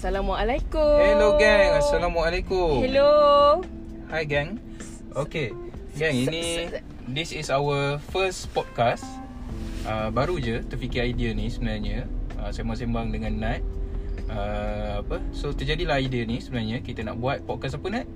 Assalamualaikum. 0.00 0.96
Hello 0.96 1.36
gang, 1.36 1.76
Assalamualaikum. 1.76 2.80
Hello. 2.88 3.12
Hi 4.08 4.24
gang. 4.24 4.56
Okay, 5.12 5.52
gang 5.92 6.16
ini 6.16 6.72
this 7.04 7.36
is 7.36 7.52
our 7.52 8.00
first 8.08 8.48
podcast. 8.56 9.04
Uh, 9.84 10.08
baru 10.08 10.40
je 10.40 10.64
terfikir 10.64 11.04
idea 11.04 11.36
ni 11.36 11.52
sebenarnya. 11.52 12.08
Uh, 12.40 12.48
sembang-sembang 12.48 13.12
dengan 13.12 13.44
Nat. 13.44 13.60
Uh, 14.24 15.04
apa? 15.04 15.20
So 15.36 15.52
terjadilah 15.52 16.00
idea 16.00 16.24
ni 16.24 16.40
sebenarnya 16.40 16.80
kita 16.80 17.04
nak 17.04 17.20
buat 17.20 17.44
podcast 17.44 17.76
apa 17.76 18.00
Nat? 18.00 18.08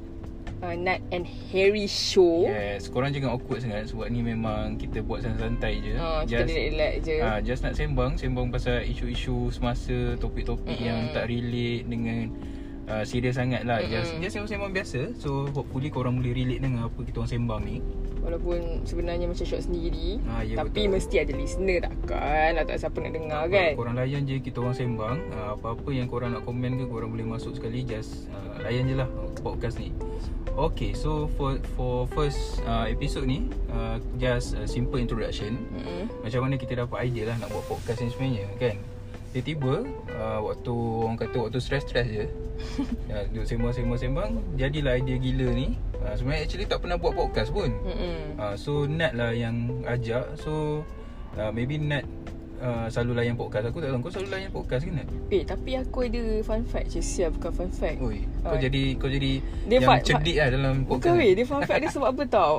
Uh, 0.64 0.72
Nat 0.80 1.04
and 1.12 1.28
Harry 1.52 1.84
Show. 1.84 2.48
Yes, 2.48 2.88
korang 2.88 3.12
jangan 3.12 3.36
awkward 3.36 3.60
sangat 3.60 3.84
sebab 3.92 4.08
ni 4.08 4.24
memang 4.24 4.80
kita 4.80 5.04
buat 5.04 5.20
santai-santai 5.20 5.84
je. 5.84 5.92
Uh, 6.00 6.24
kita 6.24 6.48
relax 6.48 6.92
je. 7.04 7.20
Ah, 7.20 7.36
just 7.44 7.60
nak 7.60 7.76
sembang, 7.76 8.16
sembang 8.16 8.48
pasal 8.48 8.80
isu-isu 8.80 9.52
semasa, 9.52 10.16
topik-topik 10.16 10.80
Mm-mm. 10.80 10.88
yang 10.88 10.98
tak 11.12 11.28
relate 11.28 11.84
dengan 11.84 12.32
uh, 12.88 13.04
serius 13.04 13.36
sangat 13.36 13.68
lah. 13.68 13.84
Mm-mm. 13.84 13.92
Just 13.92 14.10
just 14.24 14.32
sembang-sembang 14.40 14.72
biasa. 14.72 15.00
So 15.20 15.52
hopefully 15.52 15.92
korang 15.92 16.16
boleh 16.16 16.32
relate 16.32 16.64
dengan 16.64 16.88
apa 16.88 16.96
kita 17.04 17.20
orang 17.20 17.32
sembang 17.36 17.60
ni. 17.60 17.76
Walaupun 18.24 18.88
sebenarnya 18.88 19.28
macam 19.28 19.44
short 19.44 19.68
sendiri. 19.68 20.16
Ah, 20.24 20.40
ya, 20.40 20.56
tapi 20.64 20.88
betul. 20.88 20.96
mesti 20.96 21.14
ada 21.20 21.32
listener 21.36 21.78
takkan. 21.84 22.56
Lah 22.56 22.64
tak 22.64 22.80
siapa 22.80 22.96
nak 23.04 23.12
dengar 23.12 23.40
Apa, 23.44 23.52
kan. 23.52 23.72
Korang 23.76 23.96
layan 24.00 24.24
je 24.24 24.40
kita 24.40 24.64
orang 24.64 24.72
sembang. 24.72 25.16
Uh, 25.28 25.60
apa-apa 25.60 25.92
yang 25.92 26.08
korang 26.08 26.32
nak 26.32 26.40
komen 26.48 26.80
ke 26.80 26.88
korang 26.88 27.12
boleh 27.12 27.28
masuk 27.28 27.52
sekali 27.52 27.84
just 27.84 28.32
uh, 28.32 28.64
layan 28.64 28.88
je 28.88 28.96
lah 28.96 29.08
podcast 29.44 29.76
ni. 29.76 29.92
Okay, 30.54 30.94
so 30.94 31.26
for 31.34 31.58
for 31.74 32.06
first 32.14 32.62
uh, 32.62 32.86
episode 32.86 33.26
ni 33.26 33.50
uh, 33.74 33.98
just 34.22 34.54
a 34.54 34.70
simple 34.70 35.02
introduction. 35.02 35.58
Mm-mm. 35.74 36.06
Macam 36.22 36.46
mana 36.46 36.54
kita 36.54 36.78
dapat 36.78 37.10
idea 37.10 37.34
lah 37.34 37.42
nak 37.42 37.50
buat 37.50 37.66
podcast 37.66 37.98
ni 38.00 38.08
sebenarnya 38.14 38.46
kan 38.62 38.76
Tiba-tiba 39.34 39.82
uh, 40.14 40.40
waktu 40.46 40.70
orang 40.70 41.18
kata 41.18 41.36
waktu 41.42 41.58
stress-stress 41.58 42.06
je 42.06 42.26
ya, 43.10 43.26
Duduk 43.34 43.50
sembang-sembang-sembang 43.50 44.54
Jadilah 44.54 44.94
idea 44.94 45.18
gila 45.18 45.50
ni 45.58 45.74
uh, 46.06 46.14
Sebenarnya 46.14 46.46
actually 46.46 46.70
tak 46.70 46.86
pernah 46.86 47.02
buat 47.02 47.18
podcast 47.18 47.50
pun 47.50 47.74
Mm-mm. 47.82 48.38
uh, 48.38 48.54
So 48.54 48.86
Nat 48.86 49.18
lah 49.18 49.34
yang 49.34 49.82
ajak 49.90 50.38
So 50.38 50.86
uh, 51.34 51.50
maybe 51.50 51.82
Nat 51.82 52.06
uh, 52.64 52.86
selalu 52.88 53.12
layan 53.14 53.36
podcast 53.36 53.68
Aku 53.68 53.78
tak 53.78 53.92
tahu 53.92 54.00
kau 54.00 54.10
selalu 54.10 54.30
layan 54.32 54.50
podcast 54.50 54.82
ke 54.82 54.90
Nat? 54.90 55.08
Eh 55.28 55.42
tapi 55.44 55.70
aku 55.74 55.98
ada 56.02 56.22
fun 56.40 56.64
fact 56.64 56.88
je 56.88 57.00
Siap 57.00 57.36
bukan 57.36 57.52
fun 57.54 57.70
fact 57.70 57.98
Oi, 58.00 58.24
kau 58.40 58.50
Ah. 58.50 58.58
jadi 58.58 58.82
kau 58.96 59.06
jadi 59.06 59.32
Dia 59.68 59.76
yang 59.76 59.84
fun- 59.84 60.02
cerdik 60.02 60.36
lah 60.36 60.48
dalam 60.48 60.74
Bukan 60.82 60.90
podcast 60.90 61.18
weh 61.18 61.32
Dia 61.32 61.44
fun 61.44 61.62
fact 61.62 61.80
dia 61.80 61.90
sebab 61.92 62.08
apa 62.10 62.22
tau 62.26 62.54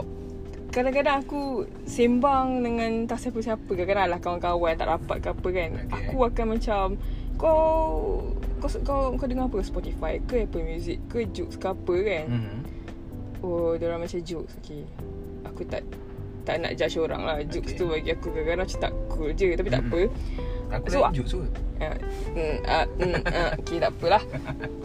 Kadang-kadang 0.67 1.17
aku 1.19 1.41
Sembang 1.83 2.47
dengan 2.59 2.91
Tak 3.05 3.17
siapa-siapa 3.19 3.65
Kadang-kadang 3.65 4.07
lah 4.07 4.19
kawan-kawan 4.19 4.73
Tak 4.75 4.87
rapat 4.87 5.17
ke 5.19 5.27
apa 5.29 5.47
kan 5.49 5.69
Okay. 5.75 5.95
Aku 6.03 6.17
akan 6.21 6.45
macam 6.51 6.85
Kau 7.35 7.59
kau, 8.55 8.69
kau 8.81 9.01
kau 9.13 9.27
dengar 9.27 9.45
apa 9.45 9.59
Spotify 9.59 10.17
ke 10.21 10.43
Apple 10.43 10.63
Music 10.63 10.97
ke 11.05 11.27
Joox 11.27 11.55
ke 11.55 11.67
apa 11.67 11.95
kan 11.97 12.25
mm-hmm. 12.27 12.59
Oh 13.39 13.75
dia 13.75 13.87
orang 13.87 14.03
macam 14.03 14.19
Joox 14.19 14.47
Okay 14.59 14.83
Aku 15.45 15.61
tak 15.63 15.83
tak 16.45 16.61
nak 16.61 16.71
judge 16.77 16.95
orang 17.01 17.21
lah 17.25 17.35
Jokes 17.43 17.73
Okay. 17.73 17.79
tu 17.81 17.85
bagi 17.89 18.09
aku 18.13 18.27
kadang-kadang 18.29 18.65
macam 18.69 18.79
tak 18.79 18.93
cool 19.09 19.29
je 19.33 19.49
Tapi 19.57 19.69
tak 19.73 19.81
apa 19.81 19.99
Aku 20.77 20.85
So, 20.87 20.97
layan 21.01 21.13
Jukes 21.17 21.31
tu 21.33 21.39
uh, 21.41 21.49
mm, 22.37 22.57
uh, 22.63 22.85
mm, 23.01 23.21
uh, 23.25 23.51
Okay 23.65 23.77
tak 23.81 23.91
apalah 23.97 24.21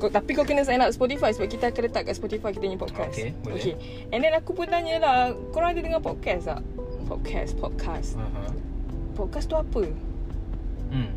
kau, 0.00 0.08
Tapi 0.08 0.30
kau 0.32 0.44
kena 0.48 0.64
sign 0.64 0.80
up 0.80 0.88
Spotify 0.90 1.30
Sebab 1.36 1.46
kita 1.46 1.68
akan 1.68 1.82
letak 1.84 2.02
kat 2.08 2.14
Spotify 2.16 2.50
Kita 2.56 2.64
punya 2.64 2.80
podcast 2.80 3.12
Okay, 3.12 3.30
boleh. 3.44 3.60
okay. 3.60 3.74
And 4.08 4.24
then 4.24 4.32
aku 4.32 4.56
pun 4.56 4.72
tanya 4.72 4.96
lah 5.04 5.18
Korang 5.52 5.76
ada 5.76 5.80
dengar 5.84 6.00
podcast 6.00 6.48
tak? 6.48 6.60
Podcast 7.04 7.52
Podcast 7.60 8.16
uh-huh. 8.16 8.50
Podcast 9.12 9.46
tu 9.46 9.56
apa? 9.60 9.84
Hmm. 10.90 11.12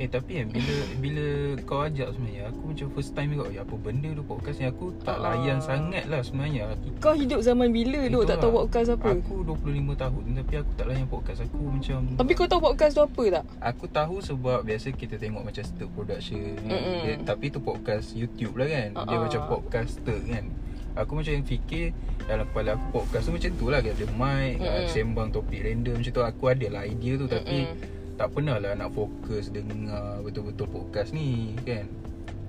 Eh 0.00 0.08
tapi 0.08 0.32
kan 0.34 0.48
bila 0.48 0.74
bila 0.96 1.26
kau 1.62 1.84
ajak 1.84 2.08
sebenarnya 2.10 2.48
aku 2.48 2.72
macam 2.72 2.86
first 2.90 3.12
time 3.12 3.30
juga 3.30 3.52
ya 3.52 3.60
apa 3.60 3.76
benda 3.76 4.08
tu 4.08 4.24
podcast 4.24 4.56
ni 4.56 4.64
aku 4.64 4.96
tak 4.98 5.12
Ah. 5.12 5.36
layan 5.36 5.60
sangat 5.60 6.08
lah 6.08 6.20
sebenarnya. 6.20 6.72
Aku, 6.72 6.88
Kau 6.98 7.12
hidup 7.12 7.40
zaman 7.40 7.68
bila 7.68 8.08
tu 8.08 8.24
Tak 8.24 8.40
tahu 8.40 8.52
podcast 8.58 8.88
apa? 8.90 9.12
Aku 9.12 9.44
25 9.44 9.60
tahun 9.94 10.22
tapi 10.34 10.54
aku 10.56 10.70
tak 10.72 10.86
layan 10.86 11.04
podcast. 11.04 11.44
Aku 11.44 11.60
macam 11.62 12.00
Tapi 12.16 12.32
kau 12.32 12.48
tahu 12.48 12.60
podcast 12.64 12.92
tu 12.94 13.02
apa 13.02 13.22
tak? 13.30 13.44
aku 13.60 13.84
tahu 13.86 14.16
sebab 14.20 14.58
biasa 14.62 14.88
kita 14.90 15.14
tengok 15.14 15.42
macam 15.44 15.60
Stir 15.60 15.88
Production 15.90 16.56
Mm-mm. 16.58 16.96
dia, 16.98 17.14
tapi 17.20 17.46
tu 17.46 17.60
podcast 17.60 18.16
YouTube 18.16 18.56
lah 18.56 18.66
kan. 18.66 18.88
Dia 18.96 19.14
Ah. 19.14 19.20
macam 19.20 19.40
podcast 19.46 20.00
Stir 20.00 20.16
kan. 20.24 20.48
Aku 20.96 21.12
macam 21.12 21.30
yang 21.30 21.44
fikir 21.44 21.92
dalam 22.24 22.48
kepala 22.48 22.72
aku 22.72 22.86
podcast 22.96 23.22
tu 23.22 23.32
macam 23.32 23.50
tu 23.52 23.66
lah 23.68 23.78
Ada 23.78 23.94
mic, 24.10 24.54
Mm-mm. 24.58 24.84
sembang 24.88 25.28
topik 25.30 25.60
random 25.60 25.94
macam 25.94 26.12
tu 26.12 26.24
Aku 26.24 26.44
ada 26.46 26.66
lah 26.66 26.82
idea 26.82 27.14
tu 27.14 27.26
tapi 27.26 27.58
Mm-mm. 27.62 27.99
Tak 28.20 28.36
pernah 28.36 28.60
lah 28.60 28.76
nak 28.76 28.92
fokus 28.92 29.48
dengar 29.48 30.20
betul-betul 30.20 30.68
podcast 30.68 31.16
ni 31.16 31.56
kan? 31.64 31.88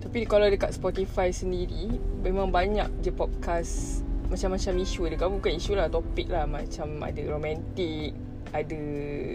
Tapi 0.04 0.28
kalau 0.28 0.52
dekat 0.52 0.76
Spotify 0.76 1.32
sendiri 1.32 1.96
Memang 2.26 2.50
banyak 2.50 2.90
je 3.00 3.14
podcast 3.14 4.02
Macam-macam 4.28 4.82
isu 4.82 5.08
dia 5.08 5.16
Kau 5.16 5.32
bukan 5.32 5.54
isu 5.56 5.78
lah 5.78 5.88
Topik 5.88 6.28
lah. 6.28 6.50
Macam 6.50 7.00
ada 7.06 7.22
romantik 7.30 8.18
Ada 8.50 8.82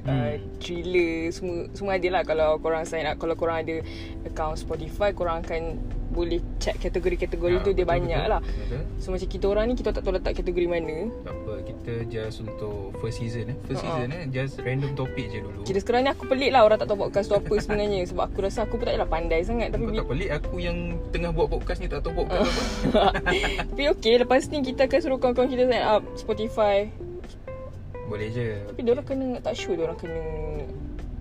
hmm. 0.03 0.11
uh, 0.11 0.35
thriller 0.59 1.31
Semua 1.31 1.71
semua 1.71 1.97
ada 1.97 2.09
lah. 2.11 2.23
Kalau 2.27 2.59
korang 2.59 2.83
sign 2.83 3.07
up 3.07 3.17
Kalau 3.17 3.39
korang 3.39 3.63
ada 3.63 3.79
Account 4.27 4.59
Spotify 4.59 5.15
Korang 5.15 5.47
akan 5.47 5.79
Boleh 6.16 6.41
check 6.56 6.81
kategori-kategori 6.81 7.34
Ah, 7.53 7.60
tu 7.60 7.71
Dia 7.71 7.84
banyak 7.84 8.16
betul. 8.19 8.32
lah. 8.32 8.41
Betul. 8.41 8.82
So 8.97 9.06
macam 9.12 9.28
kita 9.28 9.44
orang 9.47 9.65
ni 9.69 9.75
Kita 9.75 9.93
tak 9.93 10.00
tahu 10.00 10.16
letak 10.16 10.32
kategori 10.34 10.65
mana. 10.66 10.97
Tak 11.21 11.34
apa 11.37 11.53
Kita 11.62 11.93
just 12.09 12.37
untuk 12.41 12.97
First 12.97 13.21
season 13.21 13.53
eh. 13.53 13.56
First 13.62 13.84
season 13.84 14.09
eh 14.10 14.25
Just 14.26 14.56
random 14.59 14.97
topik 14.97 15.28
je 15.28 15.38
dulu. 15.38 15.60
Kira 15.62 15.78
sekarang 15.78 16.03
ni 16.03 16.10
aku 16.10 16.25
pelik 16.25 16.50
lah 16.50 16.65
Orang 16.65 16.81
tak 16.81 16.88
tahu 16.88 17.05
podcast 17.05 17.28
tu 17.28 17.37
apa 17.37 17.55
sebenarnya. 17.55 18.00
Sebab 18.06 18.25
aku 18.26 18.38
rasa 18.41 18.65
Aku 18.65 18.75
pun 18.75 18.84
tak 18.84 18.97
adalah 18.97 19.06
pandai 19.06 19.44
sangat 19.44 19.69
Tapi 19.71 19.84
Kau 19.87 20.00
tak 20.00 20.09
pelik 20.09 20.31
Aku 20.34 20.56
yang 20.56 20.78
tengah 21.12 21.31
buat 21.31 21.47
podcast 21.47 21.78
ni 21.78 21.87
Tak 21.87 22.00
tahu 22.00 22.25
podcast 22.25 22.49
apa. 22.88 23.21
Tapi 23.69 23.84
okay 23.87 24.15
Lepas 24.16 24.49
ni 24.49 24.65
kita 24.65 24.88
akan 24.88 24.99
suruh 24.99 25.21
kawan-kawan 25.21 25.47
kita 25.47 25.65
sign 25.66 25.84
up 25.84 26.00
Spotify. 26.16 26.88
Boleh 28.06 28.31
je. 28.31 28.62
Tapi 28.65 28.81
dia 28.81 28.93
orang 28.93 29.03
kena 29.05 29.26
tak 29.41 29.53
sure 29.53 29.75
dia 29.75 29.82
orang 29.82 29.99
kena 29.99 30.22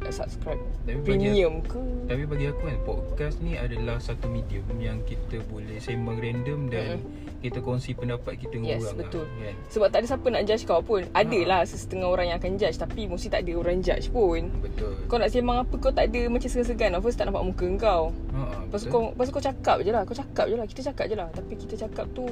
subscribe 0.07 0.61
Tapi 0.81 0.95
bagi 0.95 1.05
premium 1.07 1.53
ke? 1.61 1.81
Tapi 2.05 2.23
bagi 2.23 2.45
aku 2.45 2.61
kan 2.63 2.77
Podcast 2.81 3.35
ni 3.39 3.53
adalah 3.53 3.97
Satu 3.97 4.25
medium 4.25 4.61
Yang 4.73 5.13
kita 5.13 5.41
boleh 5.43 5.77
Sembang 5.77 6.17
random 6.17 6.59
Dan 6.67 6.97
Kita 7.39 7.59
kongsi 7.59 7.93
pendapat 7.93 8.37
kita 8.37 8.55
Dengan 8.55 8.69
Yes, 8.71 8.81
orang 8.83 8.97
betul. 9.01 9.23
lah, 9.23 9.37
kan? 9.41 9.55
Sebab 9.67 9.87
tak 9.87 9.97
ada 9.97 10.07
siapa 10.07 10.27
nak 10.27 10.43
judge 10.43 10.63
kau 10.63 10.81
pun. 10.81 11.01
Adalah 11.11 11.61
Ha. 11.61 11.67
setengah 11.67 12.07
orang 12.07 12.25
yang 12.27 12.37
akan 12.37 12.51
judge 12.55 12.75
tapi 12.75 13.01
mesti 13.05 13.27
tak 13.27 13.41
ada 13.41 13.51
orang 13.55 13.77
judge 13.79 14.07
pun. 14.07 14.41
Betul 14.59 14.93
Kau 15.05 15.17
nak 15.17 15.29
sembang 15.29 15.57
apa 15.59 15.73
kau 15.75 15.89
tak 15.89 16.05
ada 16.07 16.21
macam 16.25 16.47
segan-segan. 16.47 16.91
Of 16.91 17.01
course 17.01 17.13
tak 17.13 17.25
nampak 17.25 17.43
muka 17.43 17.67
kau. 17.77 18.03
Ha-ha, 18.31 18.63
Lepas 18.63 18.79
tu 18.79 18.87
betul. 18.87 18.91
kau, 18.91 19.01
lepas 19.11 19.27
kau 19.29 19.43
cakap 19.43 19.77
je 19.79 19.91
lah. 19.91 20.01
Kau 20.03 20.15
cakap 20.15 20.45
je 20.45 20.55
lah. 20.55 20.65
Kita 20.65 20.81
cakap 20.83 21.05
je 21.05 21.15
lah. 21.15 21.27
Tapi 21.29 21.53
kita 21.55 21.73
cakap 21.79 22.05
tu 22.11 22.25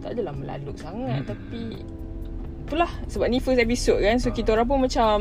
tak 0.00 0.10
adalah 0.12 0.32
melalut 0.32 0.74
sangat. 0.74 1.18
Hmm. 1.18 1.28
Tapi 1.28 1.60
itulah. 2.60 2.90
Sebab 3.06 3.26
ni 3.26 3.38
first 3.38 3.58
episode 3.58 4.00
kan. 4.00 4.16
So 4.16 4.28
Ha. 4.28 4.34
kita 4.34 4.48
orang 4.50 4.66
pun 4.66 4.78
macam 4.80 5.16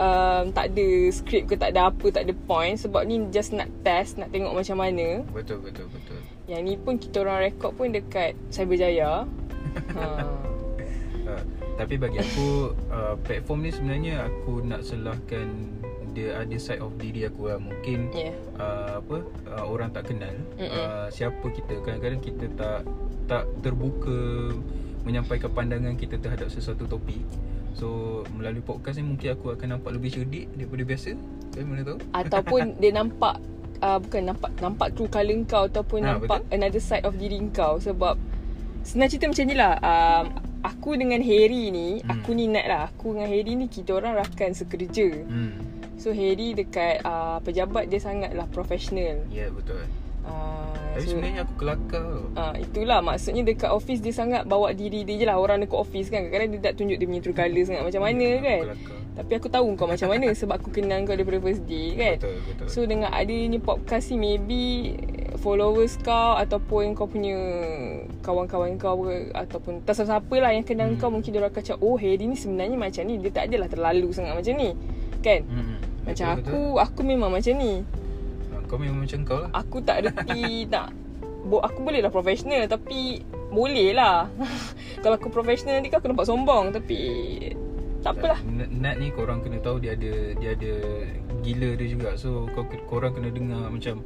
um, 0.00 0.44
tak 0.56 0.72
ada 0.72 0.88
skrip 1.12 1.44
ke 1.46 1.54
tak 1.60 1.76
ada 1.76 1.92
apa. 1.92 2.06
Tak 2.08 2.24
ada 2.24 2.34
point. 2.48 2.74
Sebab 2.80 3.04
ni 3.04 3.20
just 3.28 3.52
nak 3.52 3.68
test. 3.84 4.16
Nak 4.16 4.32
tengok 4.32 4.56
macam 4.56 4.80
mana. 4.80 5.22
Betul 5.30 5.60
betul 5.60 5.86
betul 5.92 6.18
Yang 6.48 6.60
ni 6.64 6.74
pun 6.80 6.96
kita 6.96 7.22
orang 7.22 7.52
rekod 7.52 7.76
pun 7.76 7.92
dekat 7.92 8.32
Cyberjaya. 8.48 9.28
ha. 9.96 10.04
Uh, 11.28 11.42
tapi 11.78 11.96
bagi 11.96 12.20
aku 12.20 12.76
uh, 12.92 13.14
platform 13.24 13.64
ni 13.64 13.70
sebenarnya 13.72 14.28
aku 14.28 14.60
nak 14.60 14.84
selahkan 14.84 15.48
dia 16.10 16.42
ada 16.42 16.56
side 16.58 16.82
of 16.82 16.92
diri 16.98 17.24
aku 17.24 17.48
lah 17.48 17.58
mungkin 17.62 18.10
Yeah. 18.12 18.34
uh, 18.58 18.98
apa 19.00 19.16
uh, 19.48 19.64
orang 19.64 19.94
tak 19.94 20.10
kenal 20.10 20.34
Mm-mm. 20.58 20.68
uh, 20.68 21.06
siapa 21.08 21.40
kita 21.40 21.80
kadang-kadang 21.86 22.20
kita 22.20 22.44
tak 22.58 22.80
tak 23.30 23.44
terbuka 23.62 24.50
menyampaikan 25.06 25.48
pandangan 25.54 25.94
kita 25.96 26.18
terhadap 26.18 26.50
sesuatu 26.50 26.84
topik 26.84 27.22
so 27.74 28.22
melalui 28.34 28.62
podcast 28.62 28.98
ni 28.98 29.06
mungkin 29.06 29.34
aku 29.34 29.54
akan 29.54 29.78
nampak 29.78 29.90
lebih 29.96 30.10
cerdik 30.12 30.46
daripada 30.54 30.82
biasa. 30.86 31.10
Kan 31.54 31.64
mana 31.66 31.82
tahu? 31.82 31.98
Ataupun 32.20 32.78
dia 32.78 32.92
nampak 32.94 33.42
uh, 33.82 33.98
Bukan 33.98 34.22
nampak 34.30 34.50
Nampak 34.62 34.88
true 34.94 35.10
colour 35.10 35.38
kau 35.50 35.66
Ataupun 35.66 36.00
Ha, 36.06 36.08
nampak 36.16 36.46
another 36.54 36.78
side 36.78 37.02
of 37.02 37.18
diri 37.18 37.42
kau 37.50 37.82
Sebab 37.82 38.14
Senang 38.86 39.10
cerita 39.12 39.28
macam 39.28 39.44
ni 39.44 39.54
lah. 39.58 39.74
Um, 39.82 40.24
Aku 40.60 40.92
dengan 40.92 41.24
Harry 41.24 41.72
ni 41.72 42.04
Hmm. 42.04 42.20
Aku 42.20 42.36
ni 42.36 42.44
Nat 42.46 42.66
lah. 42.68 42.82
Aku 42.92 43.16
dengan 43.16 43.28
Harry 43.32 43.52
ni 43.56 43.66
Kita 43.66 43.96
orang 43.96 44.14
rakan 44.14 44.52
sekerja. 44.54 45.08
Hmm. 45.26 45.56
So 46.00 46.14
Harry 46.14 46.56
dekat 46.56 47.04
uh, 47.04 47.42
Pejabat 47.44 47.92
dia 47.92 48.00
sangatlah 48.00 48.48
profesional 48.48 49.20
ya 49.28 49.44
yeah, 49.44 49.48
betul 49.52 49.84
tapi 50.90 51.04
so, 51.04 51.10
sebenarnya 51.12 51.40
aku 51.42 51.54
kelakar 51.56 52.02
tau. 52.02 52.24
uh, 52.34 52.54
Itulah. 52.54 52.98
Maksudnya 53.00 53.42
dekat 53.42 53.70
office 53.70 53.98
Dia 53.98 54.10
sangat 54.10 54.42
bawa 54.44 54.70
diri 54.70 55.02
dia 55.02 55.14
je 55.14 55.24
lah. 55.24 55.36
Orang 55.36 55.58
dekat 55.58 55.76
office 55.76 56.06
kan 56.06 56.24
Kadang-kadang 56.24 56.50
dia 56.50 56.60
tak 56.62 56.74
tunjuk 56.76 56.96
Dia 56.96 57.06
punya 57.06 57.20
true 57.20 57.32
colour 57.32 57.62
sangat 57.62 57.82
Macam 57.82 58.02
mana 58.02 58.26
Aku 58.26 58.42
kan. 58.42 58.60
kelakar. 58.66 58.96
Tapi 59.10 59.32
aku 59.36 59.48
tahu 59.48 59.66
kau 59.74 59.86
macam 59.86 60.08
mana 60.08 60.26
Sebab 60.30 60.54
aku 60.56 60.68
kenal 60.70 60.98
kau 61.02 61.12
daripada 61.12 61.38
first 61.38 61.62
day 61.64 61.86
kan. 61.94 62.16
betul 62.18 62.36
betul. 62.44 62.66
So 62.66 62.78
dengan 62.84 63.10
adanya 63.10 63.58
podcast 63.58 64.08
ni 64.08 64.16
maybe 64.16 64.62
followers 65.36 65.96
kau 65.98 66.36
ataupun 66.36 66.92
kau 66.92 67.06
punya 67.06 67.36
kawan-kawan 68.20 68.76
kau 68.76 69.06
ataupun 69.32 69.80
tak 69.82 69.96
siapa 69.96 70.36
lah 70.36 70.50
yang 70.50 70.62
kenal 70.62 70.88
Hmm. 70.88 70.98
kau 70.98 71.08
mungkin 71.08 71.30
dia 71.30 71.38
orang 71.38 71.50
akan 71.50 71.62
cakap 71.62 71.80
oh 71.80 71.94
Harry 71.94 72.20
ni 72.20 72.34
sebenarnya 72.34 72.76
macam 72.76 73.02
ni. 73.04 73.14
Dia 73.16 73.30
tak 73.30 73.44
adalah 73.46 73.68
terlalu 73.68 74.08
sangat 74.10 74.34
macam 74.34 74.54
ni 74.54 74.70
kan? 75.20 75.40
Hmm 75.44 75.76
macam 76.00 76.32
Betul, 76.32 76.48
aku 76.48 76.60
aku 76.80 77.00
memang 77.04 77.28
macam 77.28 77.52
ni 77.54 77.84
Kau 78.70 78.78
memang 78.78 79.02
macam 79.02 79.26
kau 79.26 79.42
lah 79.42 79.50
Aku 79.52 79.82
tak 79.82 80.06
reti 80.06 80.62
nak 80.70 80.94
bo- 81.42 81.58
Aku 81.60 81.82
boleh 81.82 81.98
lah 81.98 82.08
professional 82.08 82.62
Tapi 82.64 83.18
Boleh 83.50 83.90
lah 83.90 84.30
Kalau 85.02 85.18
aku 85.18 85.26
professional 85.26 85.74
nanti 85.74 85.90
kau 85.90 85.98
aku 85.98 86.06
nampak 86.06 86.22
sombong 86.24 86.70
Tapi 86.70 87.00
Tak 87.98 88.14
apalah 88.14 88.38
Nat, 88.70 88.94
ni 88.96 89.10
korang 89.10 89.42
kena 89.42 89.58
tahu 89.58 89.76
dia 89.76 89.92
ada 89.92 90.12
dia 90.32 90.54
ada 90.54 90.72
gila 91.40 91.74
dia 91.74 91.88
juga. 91.88 92.14
So 92.14 92.46
kau 92.50 92.62
korang 92.86 93.12
kena 93.12 93.28
dengar 93.28 93.68
macam 93.68 94.00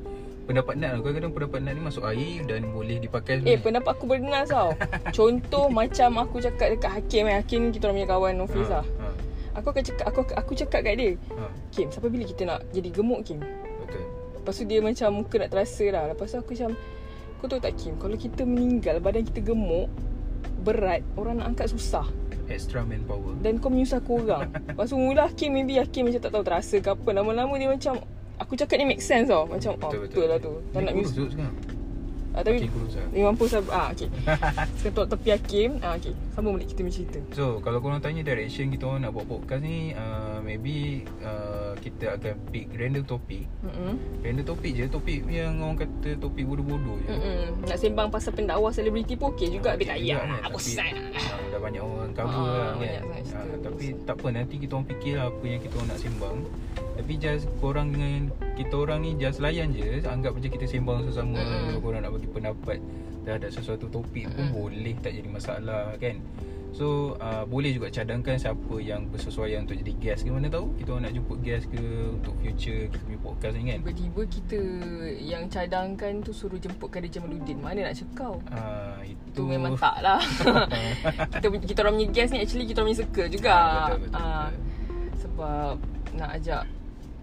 pendapat 0.45 0.75
Nat 0.77 0.91
lah. 0.91 0.99
Kadang-kadang 0.99 1.33
pendapat 1.33 1.59
Nat 1.61 1.73
ni 1.73 1.83
masuk 1.83 2.05
air 2.05 2.43
dan 2.43 2.69
boleh 2.71 2.99
dipakai 2.99 3.39
Eh 3.39 3.55
sebenarnya. 3.55 3.63
pendapat 3.63 3.91
aku 3.93 4.05
bernas 4.09 4.49
tau 4.49 4.71
Contoh 5.17 5.67
macam 5.69 6.11
aku 6.19 6.37
cakap 6.39 6.73
dekat 6.73 6.91
Hakim 6.91 7.25
eh 7.27 7.37
Hakim 7.39 7.63
kita 7.69 7.87
orang 7.87 7.97
punya 7.97 8.09
kawan 8.09 8.33
Nofis 8.35 8.67
lah 8.67 8.83
ha, 8.99 9.07
Aku 9.55 9.71
akan 9.71 9.83
cakap 9.83 10.05
Aku 10.09 10.21
aku 10.27 10.53
cakap 10.55 10.81
kat 10.83 10.95
dia 10.97 11.11
ha, 11.37 11.47
Kim 11.71 11.87
sampai 11.89 12.09
bila 12.09 12.25
kita 12.25 12.43
nak 12.45 12.67
jadi 12.71 12.89
gemuk 12.91 13.23
Kim. 13.23 13.39
Lepas 14.45 14.61
tu 14.61 14.69
dia 14.69 14.85
macam 14.85 15.25
muka 15.25 15.41
nak 15.41 15.51
terasa 15.57 15.85
lah. 15.89 16.05
Lepas 16.13 16.29
tu 16.29 16.37
aku 16.37 16.53
macam 16.53 16.77
Kau 17.41 17.49
tahu 17.49 17.61
tak 17.65 17.73
Kim? 17.81 17.97
Kalau 17.97 18.13
kita 18.13 18.45
meninggal 18.45 19.01
badan 19.01 19.25
kita 19.25 19.41
gemuk 19.41 19.89
Berat 20.61 21.01
Orang 21.17 21.41
nak 21.41 21.57
angkat 21.57 21.73
susah. 21.73 22.05
Extra 22.45 22.85
manpower. 22.85 23.41
Dan 23.41 23.57
kau 23.57 23.73
menyusahkan 23.73 24.05
orang. 24.05 24.53
Lepas 24.69 24.93
tu 24.93 25.01
mula 25.01 25.33
Hakim 25.33 25.57
maybe 25.57 25.81
Hakim 25.81 26.13
macam 26.13 26.21
tak 26.21 26.29
tahu 26.29 26.45
terasa 26.45 26.77
ke 26.77 26.93
apa. 26.93 27.09
Lama-lama 27.17 27.57
dia 27.57 27.73
macam 27.73 28.05
Aku 28.37 28.53
cakap 28.53 28.77
ni 28.77 28.85
make 28.85 29.01
sense 29.01 29.33
tau. 29.33 29.49
Macam 29.49 29.81
betul, 29.81 29.89
oh, 29.89 29.89
betul, 29.89 30.01
betul 30.05 30.25
lah 30.29 30.39
tu. 30.45 30.53
Tak 30.77 30.81
nak 30.85 30.93
kurus 30.93 31.13
sekarang. 31.33 31.57
ah, 32.37 32.43
Tapi 32.45 32.59
lah. 32.69 33.09
Memang 33.17 33.35
pun 33.41 33.47
ah, 33.73 33.89
okay. 33.97 34.09
Sekarang 34.85 35.09
tepi 35.09 35.29
Hakim. 35.33 35.71
Ah, 35.81 35.97
okay. 35.97 36.13
Sambung 36.37 36.61
balik 36.61 36.69
kita 36.69 36.85
punya 36.85 36.93
cerita 36.93 37.19
So 37.33 37.65
kalau 37.65 37.81
korang 37.81 38.05
tanya 38.05 38.21
direction 38.21 38.69
kita 38.69 38.85
orang 38.85 39.09
nak 39.09 39.17
buat 39.17 39.25
podcast 39.25 39.65
ni 39.65 39.97
uh, 39.97 40.45
Maybe 40.45 41.09
uh, 41.25 41.64
kita 41.77 42.15
akan 42.15 42.35
pick 42.49 42.67
random 42.75 43.05
topik 43.05 43.45
Mm-mm. 43.63 43.95
Random 44.21 44.45
topik 44.45 44.73
je 44.73 44.85
Topik 44.87 45.19
yang 45.27 45.59
orang 45.59 45.79
kata 45.81 46.15
topik 46.17 46.45
bodoh-bodoh 46.45 46.97
je 47.01 47.09
Mm-mm. 47.11 47.65
Nak 47.65 47.79
sembang 47.79 48.09
pasal 48.09 48.33
pendakwah 48.33 48.71
selebriti 48.71 49.15
pun 49.15 49.33
okey 49.33 49.55
juga 49.55 49.75
Tapi 49.75 49.85
tak 49.85 49.99
payah 49.99 50.21
lah 50.21 50.41
Tapi, 50.45 50.55
Bosan 50.55 50.93
ah, 51.15 51.39
Dah 51.49 51.61
banyak 51.61 51.83
orang 51.83 52.13
cover 52.13 52.35
Ah, 52.35 52.51
lah 52.51 52.73
kan. 52.77 53.03
Ah, 53.35 53.57
Tapi 53.61 53.85
tak 54.03 54.15
apa 54.19 54.29
nanti 54.31 54.55
kita 54.59 54.73
orang 54.75 54.89
fikir 54.89 55.13
lah 55.17 55.27
Apa 55.29 55.45
yang 55.45 55.61
kita 55.61 55.75
orang 55.77 55.89
nak 55.89 56.01
sembang 56.01 56.37
Tapi 56.95 57.13
just 57.17 57.45
korang 57.59 57.89
dengan 57.91 58.21
Kita 58.55 58.75
orang 58.77 58.99
ni 59.01 59.11
just 59.17 59.39
layan 59.39 59.69
je 59.71 60.03
Anggap 60.03 60.33
macam 60.35 60.51
kita 60.51 60.67
sembang 60.67 61.01
sesama 61.07 61.39
Mm-mm. 61.39 61.63
Kalau 61.71 61.81
korang 61.81 62.01
nak 62.03 62.13
bagi 62.13 62.29
pendapat 62.29 62.79
Terhadap 63.25 63.51
sesuatu 63.51 63.87
topik 63.89 64.29
pun 64.31 64.45
Mm-mm. 64.45 64.55
Boleh 64.55 64.95
tak 65.01 65.13
jadi 65.13 65.29
masalah 65.29 65.97
kan 65.97 66.19
So 66.75 67.15
uh, 67.23 67.47
boleh 67.47 67.71
juga 67.71 67.87
cadangkan 67.87 68.35
siapa 68.35 68.75
yang 68.83 69.07
bersesuaian 69.07 69.63
untuk 69.63 69.79
jadi 69.79 69.95
guest 69.95 70.27
ke 70.27 70.35
mana 70.35 70.51
tahu 70.51 70.75
kita 70.75 70.91
orang 70.91 71.07
nak 71.07 71.15
jemput 71.15 71.39
guest 71.39 71.71
ke 71.71 71.79
untuk 72.11 72.35
future 72.43 72.91
kita 72.91 73.03
punya 73.07 73.21
podcast 73.23 73.55
ni 73.55 73.63
kan. 73.71 73.79
Tiba-tiba 73.79 74.23
kita 74.27 74.61
yang 75.23 75.43
cadangkan 75.47 76.13
tu 76.21 76.35
suruh 76.35 76.59
jemput 76.59 76.91
Kadir 76.91 77.15
Jamaluddin 77.15 77.63
Mana 77.63 77.87
nak 77.87 77.95
cekau 77.95 78.43
Ah 78.51 78.99
itu 79.07 79.31
Tu 79.31 79.43
memang 79.47 79.79
tak 79.79 80.03
lah 80.03 80.19
kita, 81.39 81.47
kita 81.63 81.79
orang 81.87 81.95
punya 81.95 82.09
guest 82.11 82.31
ni 82.35 82.39
actually 82.43 82.67
kita 82.67 82.83
orang 82.83 82.91
punya 82.91 83.01
circle 83.07 83.29
juga 83.31 83.55
Ah, 83.55 83.63
betul, 83.87 83.99
betul, 84.03 84.19
Ah, 84.19 84.47
betul. 84.51 85.15
Sebab 85.23 85.75
nak 86.19 86.31
ajak 86.43 86.63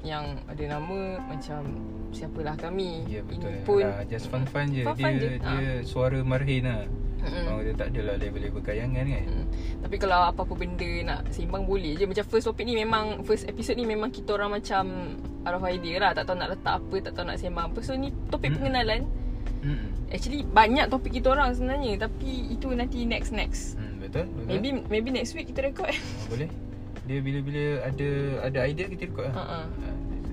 yang 0.01 0.25
ada 0.48 0.63
nama 0.65 1.00
macam 1.27 1.62
siapalah 2.09 2.56
kami 2.56 3.03
Ya 3.06 3.19
betul. 3.21 3.51
Ini 3.51 3.68
pun 3.68 3.83
ah, 3.83 4.03
just 4.07 4.31
fun-fun 4.31 4.71
je. 4.71 4.88
Fun-fun 4.88 5.12
dia 5.12 5.19
je, 5.19 5.31
dia 5.38 5.69
suara 5.83 6.19
marhin 6.24 6.63
lah. 6.63 6.88
Mm-mm. 7.21 7.45
Oh, 7.47 7.62
dia 7.62 7.73
tak 7.77 7.94
adalah 7.94 8.18
level-level 8.18 8.62
kayangan 8.62 9.06
kan. 9.06 9.23
Hmm. 9.29 9.45
Tapi 9.81 9.95
kalau 9.97 10.19
apa-apa 10.25 10.53
benda 10.57 10.91
nak 11.06 11.19
sembang 11.29 11.65
boleh 11.65 11.94
je 11.94 12.06
Macam 12.06 12.25
first 12.25 12.45
topik 12.45 12.65
ni 12.65 12.73
memang 12.73 13.21
First 13.21 13.45
episode 13.45 13.77
ni 13.77 13.85
memang 13.85 14.09
kita 14.09 14.33
orang 14.33 14.57
macam 14.57 15.13
Out 15.41 15.57
of 15.57 15.65
idea 15.65 15.97
lah 15.97 16.12
Tak 16.13 16.29
tahu 16.29 16.38
nak 16.38 16.53
letak 16.53 16.81
apa 16.81 16.95
Tak 17.01 17.12
tahu 17.13 17.25
nak 17.25 17.38
sembang 17.38 17.65
apa 17.69 17.79
So 17.81 17.94
ni 17.94 18.09
topik 18.29 18.53
Hmm. 18.53 18.57
pengenalan 18.57 19.01
Hmm. 19.62 19.94
Actually 20.09 20.41
banyak 20.41 20.89
topik 20.89 21.13
kita 21.13 21.33
orang 21.33 21.53
sebenarnya 21.53 22.09
Tapi 22.09 22.50
itu 22.50 22.73
nanti 22.73 23.06
next-next 23.06 23.77
Hmm, 23.77 24.01
betul, 24.01 24.25
betul. 24.25 24.45
Maybe 24.50 24.69
maybe 24.89 25.09
next 25.13 25.33
week 25.33 25.50
kita 25.50 25.62
record 25.62 25.94
boleh. 26.29 26.50
Dia 27.06 27.17
bila-bila 27.17 27.63
ada 27.81 28.09
ada 28.45 28.57
idea 28.65 28.85
kita 28.85 29.09
record 29.09 29.29
lah. 29.29 29.35
uh-uh. 29.38 29.65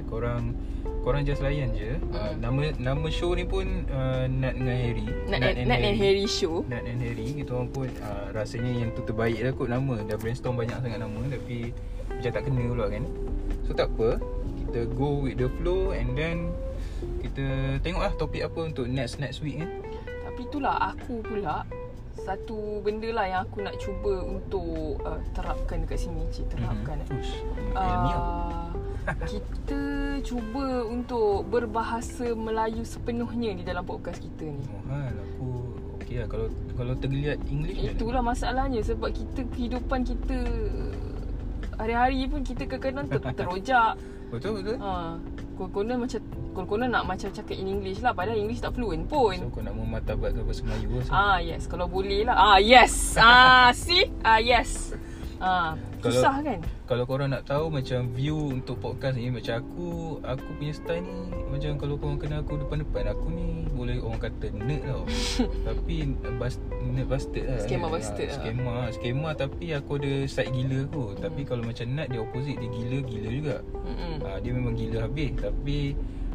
Korang 0.09 0.57
korang 0.99 1.23
just 1.23 1.41
layan 1.41 1.73
je. 1.73 1.97
Mm. 1.97 2.33
nama 2.39 2.61
nama 2.77 3.07
show 3.09 3.33
ni 3.33 3.43
pun 3.43 3.65
uh, 3.87 4.25
Nat 4.27 4.53
dengan 4.55 4.77
Harry. 4.77 5.07
Nat, 5.25 5.41
and, 5.43 5.65
Nat 5.65 5.81
and 5.81 5.97
Harry 5.97 6.27
show 6.27 6.65
Nat 6.65 6.83
and 6.83 6.99
Harry 6.99 7.33
Kita 7.35 7.55
orang 7.55 7.69
pun 7.69 7.89
uh, 7.99 8.29
Rasanya 8.31 8.73
yang 8.75 8.91
tu 8.91 9.01
terbaik 9.03 9.39
lah 9.39 9.53
kot 9.53 9.69
nama 9.69 10.01
Dah 10.03 10.17
brainstorm 10.17 10.57
banyak 10.57 10.77
sangat 10.79 10.99
nama 10.99 11.21
Tapi 11.29 11.71
Macam 12.09 12.31
tak 12.31 12.43
kena 12.43 12.63
pula 12.67 12.87
kan 12.89 13.05
So 13.63 13.73
tak 13.73 13.89
apa 13.91 14.21
Kita 14.59 14.81
go 14.91 15.23
with 15.23 15.37
the 15.37 15.49
flow 15.55 15.93
And 15.93 16.13
then 16.13 16.53
Kita 17.21 17.45
tengok 17.79 18.03
lah 18.03 18.13
topik 18.15 18.43
apa 18.43 18.61
Untuk 18.65 18.85
next 18.87 19.17
next 19.17 19.39
week 19.39 19.61
kan 19.61 19.71
Tapi 20.27 20.41
itulah 20.43 20.77
aku 20.93 21.21
pula 21.23 21.65
Satu 22.19 22.81
benda 22.81 23.09
lah 23.09 23.25
yang 23.25 23.41
aku 23.45 23.63
nak 23.63 23.77
cuba 23.77 24.21
untuk 24.21 24.99
uh, 25.01 25.21
terapkan 25.31 25.81
dekat 25.81 26.01
sini 26.01 26.25
Cik 26.29 26.47
terapkan 26.51 26.97
Mhm. 26.99 27.07
eh. 27.07 27.17
Ush, 27.17 27.33
Ilmiah 27.71 28.21
Uh, 28.21 28.68
kita 29.17 29.81
cuba 30.21 30.85
untuk 30.85 31.47
berbahasa 31.49 32.35
Melayu 32.35 32.83
sepenuhnya 32.83 33.55
di 33.55 33.63
dalam 33.63 33.83
podcast 33.83 34.21
kita 34.21 34.45
ni. 34.45 34.65
Mohal 34.85 35.15
aku 35.17 35.49
Okay 35.99 36.25
lah 36.25 36.29
Kalau 36.29 36.47
kalau 36.73 36.95
tergeliat 36.97 37.37
English 37.47 37.79
mana? 37.79 37.93
Itulah 37.93 38.23
masalahnya 38.25 38.81
sebab 38.81 39.13
kita 39.13 39.45
kehidupan 39.53 40.09
kita 40.09 40.37
hari-hari 41.77 42.27
pun 42.27 42.41
kita 42.43 42.65
kadang-kadang 42.65 43.07
ter- 43.09 43.37
terojak. 43.45 43.93
Betul 44.29 44.61
betul 44.61 44.77
Ha, 44.81 45.17
konon 45.59 45.99
macam 46.05 46.21
konon 46.55 46.91
nak 46.91 47.05
macam 47.05 47.29
cakap 47.33 47.57
in 47.57 47.67
English 47.67 48.01
lah 48.05 48.13
padahal 48.13 48.37
English 48.37 48.61
tak 48.61 48.73
fluent 48.77 49.05
pun. 49.09 49.37
So 49.37 49.49
kau 49.53 49.63
nak 49.65 49.77
mematabatkan 49.77 50.43
bahasa 50.45 50.63
Melayu 50.65 50.97
lah 50.97 51.05
so. 51.05 51.13
Ah 51.13 51.39
yes, 51.41 51.63
kalau 51.65 51.87
boleh 51.89 52.25
lah. 52.29 52.37
Ah 52.37 52.59
yes. 52.61 53.17
Ah 53.17 53.73
see? 53.85 54.09
Ah 54.21 54.41
yes. 54.41 54.93
Ah 55.39 55.77
Kalau- 56.01 56.15
susah 56.15 56.37
kan? 56.41 56.59
Kalau 56.85 57.05
korang 57.05 57.29
nak 57.29 57.43
tahu 57.43 57.69
macam 57.69 58.11
view 58.11 58.35
untuk 58.51 58.77
podcast 58.77 59.15
ni 59.15 59.29
Macam 59.29 59.55
aku 59.57 59.89
Aku 60.21 60.49
punya 60.55 60.73
style 60.73 61.01
ni 61.01 61.19
Macam 61.49 61.77
kalau 61.77 61.95
korang 61.95 62.17
kenal 62.17 62.41
aku 62.41 62.57
depan-depan 62.57 63.11
Aku 63.11 63.27
ni 63.29 63.47
boleh 63.71 63.99
orang 63.99 64.19
kata 64.21 64.47
nerd 64.53 64.83
tau 64.85 65.03
Tapi 65.69 65.95
bas, 66.35 66.55
nerd 66.83 67.07
bastard 67.07 67.47
lah 67.47 67.61
Skema 67.61 67.85
Ah, 67.85 67.91
bastard 67.91 68.27
lah. 68.27 68.35
Skema 68.35 68.75
Skema 68.91 69.31
tapi 69.33 69.65
aku 69.71 69.91
ada 69.97 70.13
side 70.25 70.51
gila 70.51 70.79
aku 70.85 71.05
Hmm. 71.09 71.21
Tapi 71.21 71.41
kalau 71.43 71.63
macam 71.63 71.87
Nat 71.89 72.07
dia 72.07 72.19
opposite 72.19 72.57
Dia 72.57 72.69
gila-gila 72.69 73.29
juga 73.29 73.57
Mm-mm. 73.79 74.15
ha, 74.21 74.39
Dia 74.39 74.51
memang 74.51 74.75
gila 74.75 74.99
habis 75.03 75.31
Tapi 75.35 75.79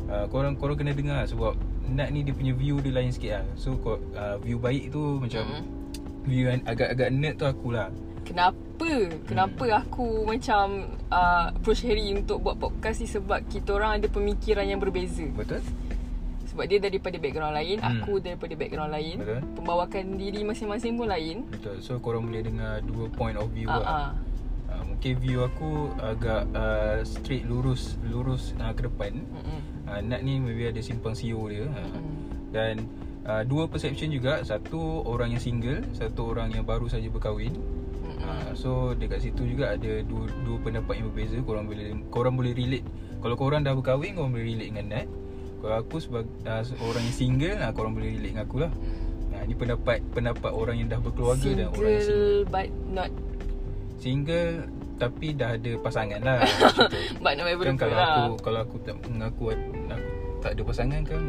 uh, 0.06 0.26
korang 0.28 0.54
korang 0.54 0.76
kena 0.76 0.92
dengar 0.92 1.24
Sebab 1.24 1.56
Nat 1.90 2.10
ni 2.10 2.22
dia 2.22 2.32
punya 2.32 2.52
view 2.52 2.78
dia 2.78 2.92
lain 2.92 3.10
sikit 3.10 3.32
lah 3.34 3.46
So 3.56 3.76
uh, 3.82 4.38
view 4.38 4.58
baik 4.58 4.90
tu 4.90 5.18
macam 5.18 5.44
Mm. 5.44 5.64
View 6.24 6.48
yang 6.48 6.64
agak-agak 6.64 7.10
nerd 7.12 7.36
tu 7.36 7.44
akulah 7.44 7.92
Kenapa? 8.24 8.90
Kenapa 9.24 9.64
Hmm. 9.64 9.80
aku 9.80 10.08
macam 10.24 10.66
uh, 11.08 11.52
approach 11.52 11.84
Harry 11.84 12.12
untuk 12.12 12.42
buat 12.42 12.58
podcast 12.58 13.00
ni 13.00 13.08
sebab 13.08 13.46
kita 13.48 13.76
orang 13.76 14.02
ada 14.02 14.08
pemikiran 14.08 14.66
yang 14.66 14.80
berbeza. 14.80 15.24
Betul? 15.32 15.64
Sebab 16.50 16.66
dia 16.68 16.78
daripada 16.78 17.18
background 17.18 17.56
lain, 17.56 17.78
Hmm. 17.80 18.02
aku 18.02 18.20
daripada 18.20 18.54
background 18.54 18.92
lain. 18.92 19.16
Betul. 19.20 19.40
Pembawakan 19.56 20.04
diri 20.16 20.42
masing-masing 20.42 20.94
pun 20.96 21.08
lain. 21.08 21.38
Betul 21.48 21.80
So 21.80 21.98
korang 21.98 22.28
boleh 22.28 22.44
dengar 22.44 22.80
Dua 22.82 23.10
point 23.10 23.36
of 23.36 23.50
view 23.52 23.68
Ah 23.68 23.80
lah 23.80 23.88
ah. 23.88 24.12
Uh, 24.74 24.84
mungkin 24.90 25.14
view 25.22 25.46
aku 25.46 25.94
agak 26.02 26.50
uh, 26.50 26.98
straight 27.06 27.46
lurus 27.46 27.94
lurus 28.02 28.58
uh, 28.58 28.74
ke 28.74 28.90
depan. 28.90 29.22
Mm-mm. 29.22 29.60
Uh, 29.86 30.02
Nat 30.02 30.26
ni 30.26 30.42
maybe 30.42 30.66
ada 30.66 30.82
simpang 30.82 31.14
siu 31.14 31.46
dia. 31.46 31.70
Uh, 31.70 31.78
Mm-mm. 31.78 32.16
dan 32.50 32.76
uh, 33.22 33.46
dua 33.46 33.70
perception 33.70 34.10
juga, 34.10 34.42
satu 34.42 35.06
orang 35.06 35.38
yang 35.38 35.42
single, 35.42 35.86
satu 35.94 36.26
orang 36.26 36.54
yang 36.54 36.66
baru 36.66 36.90
saja 36.90 37.06
berkahwin. 37.06 37.54
Mm-mm. 38.24 38.50
Uh, 38.50 38.52
so 38.56 38.72
dekat 38.96 39.20
situ 39.20 39.44
juga 39.44 39.76
ada 39.76 40.00
dua 40.08 40.32
dua 40.48 40.58
pendapat 40.64 41.00
yang 41.00 41.12
berbeza. 41.12 41.38
Korang 41.44 41.68
boleh 41.68 41.88
korang 42.08 42.36
boleh 42.40 42.56
relate. 42.56 42.88
Kalau 43.20 43.36
korang 43.36 43.62
dah 43.68 43.76
berkahwin, 43.76 44.16
korang 44.16 44.32
boleh 44.32 44.48
relate 44.48 44.70
dengan 44.72 44.86
Nat. 44.92 45.08
Kalau 45.64 45.76
aku 45.80 45.96
sebagai 46.00 46.32
uh, 46.48 46.64
orang 46.88 47.04
yang 47.04 47.16
single, 47.16 47.58
uh, 47.60 47.72
korang 47.76 47.94
boleh 47.96 48.10
relate 48.16 48.32
dengan 48.36 48.44
aku 48.48 48.58
lah. 48.64 48.72
Nah, 49.34 49.42
ni 49.50 49.56
pendapat 49.58 49.98
pendapat 50.14 50.52
orang 50.54 50.76
yang 50.80 50.88
dah 50.88 51.00
berkeluarga 51.02 51.50
dan 51.52 51.68
orang 51.72 51.92
yang 51.92 52.04
single. 52.04 52.08
Single 52.08 52.52
but 52.52 52.68
not 52.92 53.12
Single 54.00 54.52
tapi 54.94 55.34
dah 55.34 55.58
ada 55.58 55.72
pasangan 55.82 56.22
lah 56.22 56.40
but 57.24 57.34
not 57.34 57.50
Kan 57.66 57.76
kalau 57.76 57.98
lah. 57.98 58.08
aku 58.14 58.24
kalau 58.46 58.60
aku 58.62 58.76
tak 58.86 58.96
mengaku 59.10 59.52
aku 59.52 59.72
tak 60.44 60.60
ada 60.60 60.62
pasangan 60.68 61.02
kan. 61.08 61.24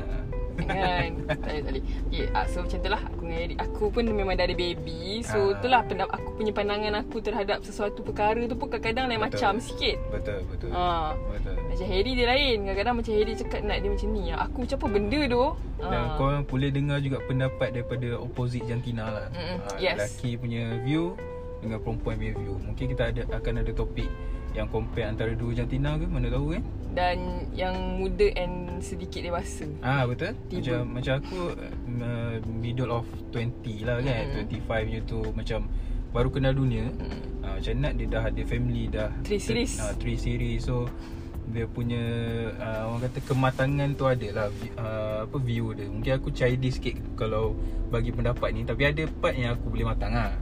Kan 0.57 1.11
tak 1.27 1.39
boleh 1.41 1.61
tak 1.61 1.71
boleh 1.71 1.83
okay, 2.07 2.27
ah, 2.31 2.45
so 2.45 2.57
macam 2.61 2.79
tu 2.79 2.89
lah 2.89 3.03
aku 3.03 3.21
dengan 3.21 3.39
Eric 3.41 3.59
aku 3.59 3.85
pun 3.89 4.03
memang 4.07 4.35
dah 4.35 4.45
ada 4.45 4.55
baby 4.55 5.03
so 5.21 5.37
Ah. 5.37 5.53
itulah 5.53 5.81
pendap 5.83 6.09
aku 6.09 6.29
punya 6.35 6.53
pandangan 6.53 6.95
aku 6.97 7.17
terhadap 7.19 7.59
sesuatu 7.61 8.01
perkara 8.01 8.41
tu 8.45 8.55
pun 8.55 8.69
kadang-kadang 8.69 9.07
lain 9.07 9.19
Betul. 9.19 9.31
macam 9.35 9.53
sikit 9.59 9.97
Betul 10.09 10.39
betul. 10.47 10.71
ha. 10.71 11.13
Betul. 11.29 11.55
Macam 11.65 11.87
Harry 11.87 12.13
dia 12.13 12.27
lain 12.27 12.57
Kadang-kadang 12.65 12.95
macam 12.95 13.13
Harry 13.13 13.33
cakap 13.35 13.61
nak 13.61 13.77
dia 13.77 13.91
macam 13.91 14.09
ni 14.09 14.23
Aku 14.31 14.57
macam 14.61 14.77
apa 14.77 14.87
benda 14.89 15.21
tu 15.27 15.45
Dan 15.77 16.01
Ah. 16.01 16.15
kau 16.15 16.29
boleh 16.47 16.71
dengar 16.71 16.99
juga 17.01 17.19
pendapat 17.25 17.69
daripada 17.71 18.09
opposite 18.17 18.65
jantina 18.65 19.05
lah. 19.05 19.27
Mm-mm, 19.31 19.59
Ah, 19.65 19.77
yes. 19.77 19.97
Lelaki 19.99 20.31
punya 20.39 20.63
view 20.81 21.19
dengan 21.59 21.81
perempuan 21.81 22.15
punya 22.15 22.35
view. 22.35 22.55
Mungkin 22.61 22.85
kita 22.87 23.03
ada 23.09 23.23
akan 23.33 23.55
ada 23.59 23.73
topik 23.73 24.09
Yang 24.53 24.67
compare 24.71 25.09
antara 25.09 25.33
dua 25.33 25.51
jantina 25.53 25.97
ke 25.97 26.05
Mana 26.05 26.29
tahu 26.29 26.55
kan 26.55 26.63
Dan 26.95 27.51
yang 27.51 27.99
muda 27.99 28.31
and 28.39 28.79
sedikit 28.79 29.27
dewasa 29.27 29.67
Ah 29.83 30.07
betul. 30.07 30.39
Tiba. 30.47 30.87
Macam 30.87 30.95
macam 30.95 31.13
aku 31.19 31.41
uh, 32.01 32.35
middle 32.47 32.91
of 32.95 33.07
20 33.35 33.87
lah 33.87 33.99
kan. 33.99 34.23
Hmm. 34.31 34.47
25 34.47 34.95
je 34.95 35.01
tu 35.03 35.19
macam 35.35 35.67
baru 36.15 36.29
kenal 36.31 36.55
dunia. 36.55 36.87
Hmm. 36.95 37.23
Uh, 37.43 37.55
macam 37.59 37.75
Nat 37.83 37.93
dia 37.99 38.07
dah 38.07 38.23
ada 38.31 38.43
family 38.47 38.85
dah. 38.87 39.11
Three 39.27 39.43
series. 39.43 39.83
Uh, 39.83 39.95
three 39.99 40.19
series. 40.19 40.63
So 40.63 40.87
dia 41.45 41.69
punya 41.69 42.01
uh, 42.57 42.89
orang 42.89 43.11
kata 43.11 43.19
kematangan 43.29 43.89
tu 44.01 44.09
ada 44.09 44.29
lah 44.33 44.47
uh, 44.79 45.19
apa 45.27 45.37
view 45.43 45.75
dia. 45.75 45.91
Mungkin 45.91 46.13
aku 46.15 46.31
childish 46.31 46.79
sikit 46.79 46.97
kalau 47.19 47.59
bagi 47.91 48.15
pendapat 48.15 48.55
ni 48.55 48.63
tapi 48.63 48.87
ada 48.87 49.03
part 49.19 49.35
yang 49.35 49.59
aku 49.59 49.67
boleh 49.69 49.91
matang 49.91 50.15
lah. 50.15 50.33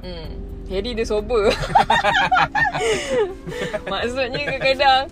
Hmm. 0.00 0.32
Harry 0.72 0.96
dia 0.96 1.04
sober 1.04 1.52
Maksudnya 3.92 4.42
kadang-kadang 4.48 5.02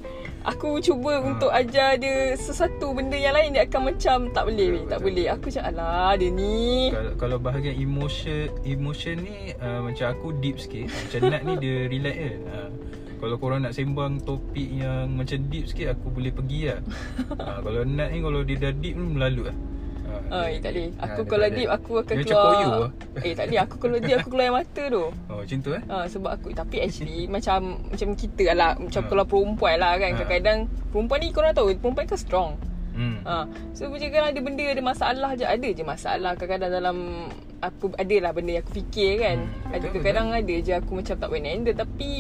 Aku 0.49 0.81
cuba 0.81 1.13
Ha. 1.15 1.25
untuk 1.27 1.51
ajar 1.51 1.95
dia 1.95 2.33
Sesuatu 2.35 2.91
benda 2.91 3.15
yang 3.15 3.33
lain 3.33 3.53
Dia 3.53 3.65
akan 3.65 3.83
macam 3.87 4.19
Tak 4.31 4.43
boleh 4.45 4.69
Betul, 4.73 4.87
Tak 4.87 4.99
betul. 4.99 5.05
boleh 5.05 5.27
Aku 5.29 5.45
macam 5.47 5.65
Alah 5.65 6.13
dia 6.15 6.31
ni 6.31 6.57
kalau, 6.89 7.13
kalau 7.15 7.37
bahagian 7.39 7.77
emotion 7.77 8.49
emotion 8.65 9.17
ni 9.19 9.37
uh, 9.55 9.81
macam 9.83 10.07
aku 10.09 10.33
deep 10.35 10.57
sikit. 10.57 10.89
Macam 10.89 11.21
Nat 11.29 11.43
ni 11.43 11.55
dia 11.59 11.77
relax 11.93 12.17
je. 12.17 12.33
Uh, 12.41 12.69
kalau 13.19 13.37
korang 13.37 13.61
nak 13.61 13.75
sembang 13.75 14.23
topik 14.23 14.69
yang 14.71 15.11
macam 15.11 15.37
deep 15.47 15.67
sikit 15.67 15.93
aku 15.93 16.07
boleh 16.09 16.31
pergi 16.31 16.71
lah. 16.71 16.81
uh, 17.35 17.59
kalau 17.61 17.83
Nat 17.85 18.09
ni 18.09 18.19
kalau 18.19 18.41
dia 18.41 18.57
dah 18.57 18.73
deep 18.73 18.95
ni 18.95 19.05
melalut 19.11 19.53
lah. 19.53 19.57
Ah, 20.29 20.45
eh, 20.47 20.61
tak 20.61 20.71
boleh. 20.73 20.89
Ah, 20.95 21.05
Aku 21.07 21.21
dia 21.21 21.31
kalau 21.31 21.49
deep 21.49 21.69
aku 21.69 21.93
akan 21.99 22.15
dia 22.15 22.25
keluar. 22.25 22.45
Macam 22.45 22.69
lah. 22.69 22.91
Eh 23.21 23.33
tak 23.33 23.45
boleh. 23.45 23.61
Aku 23.61 23.75
kalau 23.77 23.97
deep 23.99 24.15
aku 24.15 24.29
keluar 24.29 24.45
air 24.45 24.55
mata 24.55 24.83
tu. 24.87 25.05
Oh 25.31 25.39
macam 25.39 25.59
tu 25.59 25.71
eh. 25.73 25.83
Ha, 25.85 25.97
sebab 26.05 26.31
aku 26.31 26.49
tapi 26.53 26.77
actually 26.79 27.21
macam 27.27 27.59
macam 27.85 28.09
kita 28.13 28.45
lah 28.53 28.71
macam 28.75 29.03
Ha. 29.03 29.09
kalau 29.09 29.25
perempuan 29.25 29.77
lah 29.77 29.93
kan 29.97 30.11
Ha. 30.11 30.17
kadang-kadang 30.19 30.59
perempuan 30.89 31.19
ni 31.19 31.29
korang 31.31 31.53
tahu 31.53 31.69
perempuan 31.75 32.05
kan 32.05 32.19
strong. 32.19 32.51
Hmm. 32.93 33.19
Ha. 33.23 33.47
So 33.73 33.89
macam 33.89 34.09
kan 34.09 34.23
ada 34.27 34.39
benda 34.39 34.65
ada 34.65 34.83
masalah 34.83 35.31
je 35.33 35.45
ada 35.45 35.69
je 35.69 35.83
masalah 35.83 36.33
kadang-kadang 36.35 36.73
dalam 36.75 36.97
ada 37.95 38.17
lah 38.19 38.31
benda 38.31 38.51
yang 38.53 38.63
aku 38.63 38.75
fikir 38.77 39.19
kan. 39.19 39.39
Hmm, 39.41 39.73
ada 39.73 39.85
kadang-kadang 39.89 40.27
ada 40.33 40.55
je 40.59 40.73
aku 40.73 40.91
macam 40.95 41.15
tak 41.15 41.29
boleh 41.29 41.43
handle 41.45 41.75
tapi 41.75 42.11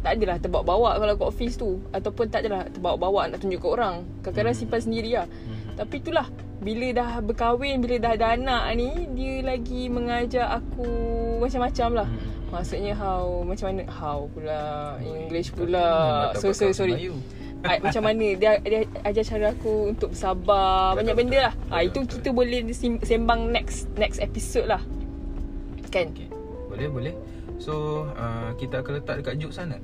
tak 0.00 0.20
adalah 0.20 0.36
terbawa-bawa 0.36 1.00
kalau 1.00 1.14
kat 1.16 1.26
office 1.26 1.56
tu 1.56 1.80
ataupun 1.90 2.28
tak 2.28 2.44
adalah 2.44 2.68
terbawa-bawa 2.68 3.24
nak 3.26 3.40
tunjuk 3.40 3.56
ke 3.58 3.68
orang. 3.70 4.04
Kadang-kadang 4.20 4.52
Hmm. 4.52 4.60
simpan 4.60 4.80
sendiri 4.80 5.10
lah. 5.14 5.24
Hmm. 5.24 5.60
Tapi 5.74 5.94
itulah 5.96 6.26
bila 6.64 6.86
dah 6.96 7.10
berkahwin, 7.20 7.84
bila 7.84 8.00
dah 8.00 8.12
ada 8.16 8.26
anak 8.40 8.64
ni, 8.80 8.90
dia 9.12 9.44
lagi 9.44 9.92
mengajar 9.92 10.48
aku 10.56 10.88
macam-macam 11.36 11.88
lah. 11.92 12.08
Hmm. 12.08 12.32
Maksudnya 12.48 12.92
how 12.96 13.44
macam 13.44 13.66
mana 13.68 13.82
how 13.90 14.24
pula 14.32 14.96
English 15.04 15.52
Tapi 15.52 15.58
pula. 15.68 15.86
tak 16.32 16.40
So 16.40 16.56
sorry 16.56 16.72
sorry. 16.72 16.94
I, 17.64 17.80
macam 17.80 18.04
mana 18.04 18.36
dia 18.36 18.60
dia 18.60 18.84
ajar 19.08 19.24
cara 19.24 19.46
aku 19.56 19.92
untuk 19.92 20.12
bersabar, 20.12 20.92
Betul, 20.92 20.98
banyak 21.00 21.14
benda 21.16 21.38
lah. 21.48 21.54
Ha, 21.72 21.80
itu 21.80 22.04
kita 22.04 22.28
boleh 22.28 22.60
sembang 23.00 23.48
next 23.48 23.88
next 23.96 24.20
episode 24.20 24.68
lah. 24.68 24.80
Kan? 25.88 26.12
Okay. 26.12 26.28
Boleh 26.68 26.88
boleh. 26.92 27.14
So 27.56 28.04
uh, 28.16 28.52
kita 28.60 28.84
akan 28.84 29.00
letak 29.00 29.24
dekat 29.24 29.34
Joox 29.40 29.56
sana. 29.56 29.80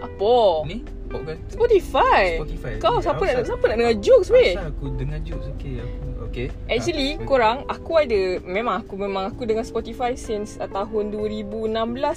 Apa? 0.00 0.64
Ni 0.64 0.80
podcast. 1.14 1.40
Spotify. 1.54 2.22
Spotify. 2.42 2.72
Kau 2.82 2.98
siapa 2.98 3.22
nak 3.22 3.44
siapa 3.46 3.64
nak 3.70 3.76
dengar 3.78 3.96
jokes 4.02 4.28
weh? 4.34 4.52
Asal 4.58 4.68
aku 4.74 4.86
dengar 4.98 5.18
Joox 5.22 5.42
okay 5.54 5.74
aku 5.78 6.06
okay. 6.26 6.46
Actually 6.66 7.08
Ah, 7.14 7.22
korang 7.22 7.58
Aku 7.70 7.92
ada 7.94 8.22
Memang 8.42 8.82
aku 8.82 8.94
memang 8.98 9.30
Aku 9.30 9.46
dengan 9.46 9.62
Spotify 9.62 10.18
Since 10.18 10.58
uh, 10.58 10.66
tahun 10.66 11.14
2016 11.14 11.70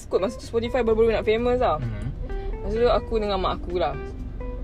kot 0.10 0.20
Masa 0.20 0.42
tu 0.42 0.46
Spotify 0.50 0.82
baru-baru 0.82 1.14
nak 1.14 1.26
famous 1.28 1.62
tau 1.62 1.78
Hmm. 1.78 2.10
Masa 2.66 2.76
tu 2.82 2.90
aku 2.90 3.14
dengan 3.22 3.38
mak 3.38 3.62
aku 3.62 3.78
lah 3.78 3.94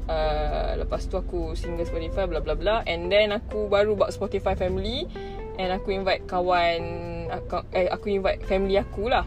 uh, 0.09 0.69
Lepas 0.75 1.05
tu 1.05 1.15
aku 1.15 1.53
single 1.53 1.85
Spotify 1.85 2.25
bla 2.25 2.41
bla 2.41 2.57
bla 2.57 2.81
And 2.89 3.13
then 3.13 3.29
aku 3.31 3.69
baru 3.69 3.93
buat 3.93 4.09
Spotify 4.11 4.57
family 4.57 5.05
And 5.61 5.69
aku 5.69 5.93
invite 5.93 6.25
kawan 6.25 6.81
aku, 7.29 7.61
Eh 7.69 7.85
aku 7.85 8.09
invite 8.09 8.41
family 8.49 8.81
aku 8.81 9.07
lah 9.07 9.23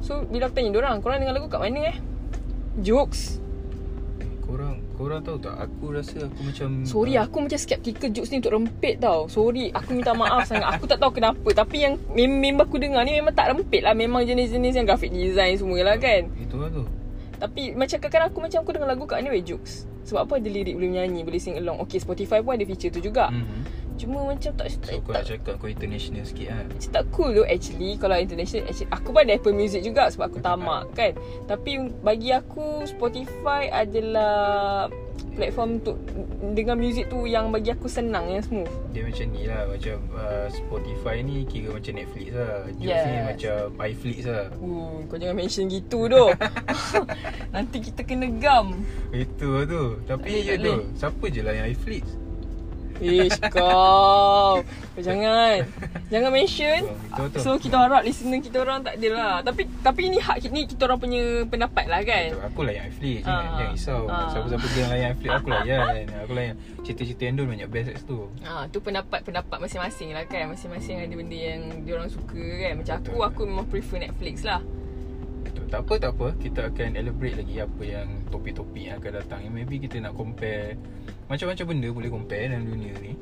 So 0.00 0.24
bila 0.24 0.48
aku 0.48 0.56
tanya 0.56 0.72
dorang 0.72 1.04
Korang 1.04 1.20
dengar 1.20 1.36
lagu 1.36 1.52
kat 1.52 1.60
mana 1.60 1.92
eh 1.92 1.96
Jokes 2.80 3.42
Korang 4.48 4.80
korang 4.96 5.20
tahu 5.20 5.36
tak 5.36 5.60
aku 5.60 5.92
rasa 5.92 6.24
aku 6.24 6.40
macam 6.40 6.68
Sorry 6.88 7.20
aku 7.20 7.36
macam 7.44 7.60
skeptical 7.60 8.08
jokes 8.08 8.32
ni 8.32 8.40
untuk 8.40 8.56
rempit 8.56 8.96
tau. 8.96 9.28
Sorry 9.28 9.68
aku 9.68 9.92
minta 9.92 10.16
maaf 10.16 10.48
sangat. 10.48 10.72
Aku 10.72 10.88
tak 10.88 11.04
tahu 11.04 11.12
kenapa. 11.12 11.44
Tapi 11.52 11.84
yang 11.84 12.00
mem- 12.16 12.40
member 12.40 12.64
aku 12.64 12.80
dengar 12.80 13.04
ni 13.04 13.12
memang 13.12 13.36
tak 13.36 13.52
rempit 13.52 13.84
lah. 13.84 13.92
Memang 13.92 14.24
jenis-jenis 14.24 14.72
yang 14.72 14.88
graphic 14.88 15.12
design 15.12 15.52
semua 15.60 15.84
lah 15.84 16.00
kan. 16.00 16.32
Itu 16.40 16.56
lah 16.56 16.72
tu. 16.72 16.88
Tapi 17.36 17.76
macam 17.76 18.00
kadang-kadang 18.00 18.28
aku 18.32 18.38
macam 18.40 18.58
aku 18.64 18.70
dengar 18.72 18.88
lagu 18.88 19.04
kat 19.04 19.20
anyway 19.20 19.44
jokes. 19.44 19.84
Sebab 20.08 20.24
apa 20.24 20.40
ada 20.40 20.48
lirik 20.48 20.72
boleh 20.72 20.88
menyanyi 20.88 21.20
Boleh 21.20 21.36
sing 21.36 21.60
along. 21.60 21.84
Okay 21.84 22.00
Spotify 22.00 22.40
pun 22.40 22.56
ada 22.56 22.64
feature 22.64 22.88
tu 22.88 23.04
juga. 23.04 23.28
Hmm. 23.28 23.68
Cuma 23.98 24.30
macam 24.30 24.50
tak 24.54 24.66
So 24.70 24.78
tak, 24.78 25.02
kau 25.02 25.10
tak, 25.10 25.18
nak 25.18 25.24
cakap 25.26 25.54
kau 25.58 25.68
international 25.68 26.22
sikit 26.22 26.46
lah. 26.54 26.62
macam 26.70 26.90
tak 26.94 27.04
cool 27.10 27.30
tu 27.34 27.42
actually. 27.44 27.90
Kalau 27.98 28.14
international 28.14 28.62
actually, 28.70 28.90
Aku 28.94 29.08
pun 29.10 29.20
ada 29.26 29.34
Apple 29.34 29.56
Music 29.58 29.80
juga 29.82 30.06
Sebab 30.14 30.24
aku 30.30 30.38
tamak 30.38 30.86
kan. 30.98 31.12
Tapi 31.50 31.90
bagi 32.00 32.30
aku 32.30 32.86
Spotify 32.86 33.66
adalah 33.74 34.86
Platform 35.34 35.82
untuk 35.82 35.98
Dengar 36.54 36.78
music 36.78 37.10
tu 37.10 37.26
Yang 37.26 37.50
bagi 37.50 37.70
aku 37.74 37.90
senang 37.90 38.30
Yang 38.30 38.46
smooth. 38.50 38.70
Dia 38.94 39.02
macam 39.02 39.26
ni 39.34 39.42
lah 39.50 39.62
Macam 39.66 39.96
uh, 40.14 40.46
Spotify 40.46 41.16
ni 41.26 41.42
kira 41.42 41.74
macam 41.74 41.92
Netflix 41.98 42.28
lah. 42.30 42.54
Yes. 42.78 43.02
ni 43.02 43.18
macam 43.26 43.58
iFlix 43.82 44.18
lah. 44.30 44.46
Uh, 44.62 45.02
kau 45.10 45.18
jangan 45.18 45.34
mention 45.34 45.66
gitu 45.66 46.06
tu. 46.06 46.24
Nanti 47.54 47.78
kita 47.82 48.06
kena 48.06 48.30
gam. 48.38 48.78
Itu 49.10 49.66
tu. 49.66 49.98
Tapi 50.06 50.46
ya 50.46 50.54
tu. 50.54 50.86
Siapa 50.94 51.24
je 51.26 51.40
lah 51.42 51.54
yang 51.58 51.66
iFlix 51.74 52.27
Ish 52.98 53.38
kau. 53.48 54.60
Kau 54.62 55.00
jangan. 55.00 55.62
Jangan 56.08 56.30
mention. 56.34 56.82
Betul, 56.88 57.24
betul. 57.30 57.40
So 57.40 57.50
kita 57.56 57.76
harap 57.78 58.02
listener 58.02 58.40
kita 58.42 58.58
orang 58.64 58.82
tak 58.82 58.98
ada 58.98 59.08
lah. 59.14 59.34
Tapi 59.44 59.70
tapi 59.80 60.10
ni 60.10 60.18
hak 60.18 60.50
ni 60.50 60.66
kita 60.66 60.90
orang 60.90 60.98
punya 60.98 61.22
pendapat 61.46 61.84
lah 61.86 62.00
kan? 62.02 62.34
Betul, 62.34 62.44
Aku 62.50 62.60
layan 62.66 62.82
iFlix 62.90 63.22
Ah. 63.22 63.30
Jangan, 63.30 63.46
jangan 63.54 63.72
risau 63.74 64.02
Ah. 64.08 64.28
Siapa-siapa 64.32 64.66
dia 64.66 64.80
yang 64.80 64.90
layan 64.90 65.08
iFlix 65.14 65.30
Aku 65.30 65.48
layan 65.52 66.04
Aku 66.26 66.32
layan. 66.34 66.54
Cerita-cerita 66.82 67.22
Endon 67.28 67.46
banyak 67.46 67.68
best 67.68 67.86
kat 67.92 67.98
situ. 68.02 68.20
Ha, 68.42 68.52
tu 68.72 68.78
pendapat-pendapat 68.80 69.58
masing-masing 69.60 70.08
lah 70.16 70.24
kan? 70.24 70.48
Masing-masing 70.50 70.96
ada 71.04 71.14
benda 71.14 71.38
yang 71.38 71.60
diorang 71.84 72.08
suka 72.08 72.40
kan? 72.40 72.72
Macam 72.80 72.94
aku, 72.98 73.14
Betul. 73.14 73.28
aku 73.28 73.40
memang 73.46 73.66
prefer 73.68 73.98
Netflix 74.02 74.42
lah. 74.42 74.60
Tak 75.68 75.84
apa 75.84 75.94
tak 76.00 76.12
apa. 76.16 76.26
Kita 76.40 76.60
akan 76.72 76.96
elaborate 76.96 77.36
lagi 77.44 77.60
Apa 77.60 77.82
yang 77.84 78.08
topik-topik 78.32 78.88
yang 78.88 78.96
akan 79.04 79.12
datang. 79.20 79.40
Maybe 79.52 79.76
kita 79.76 80.00
nak 80.00 80.16
compare 80.16 80.80
Macam-macam 81.28 81.64
benda 81.66 81.88
boleh 81.90 82.10
compare 82.10 82.48
dalam 82.48 82.64
dunia 82.66 82.92
ni. 82.98 83.12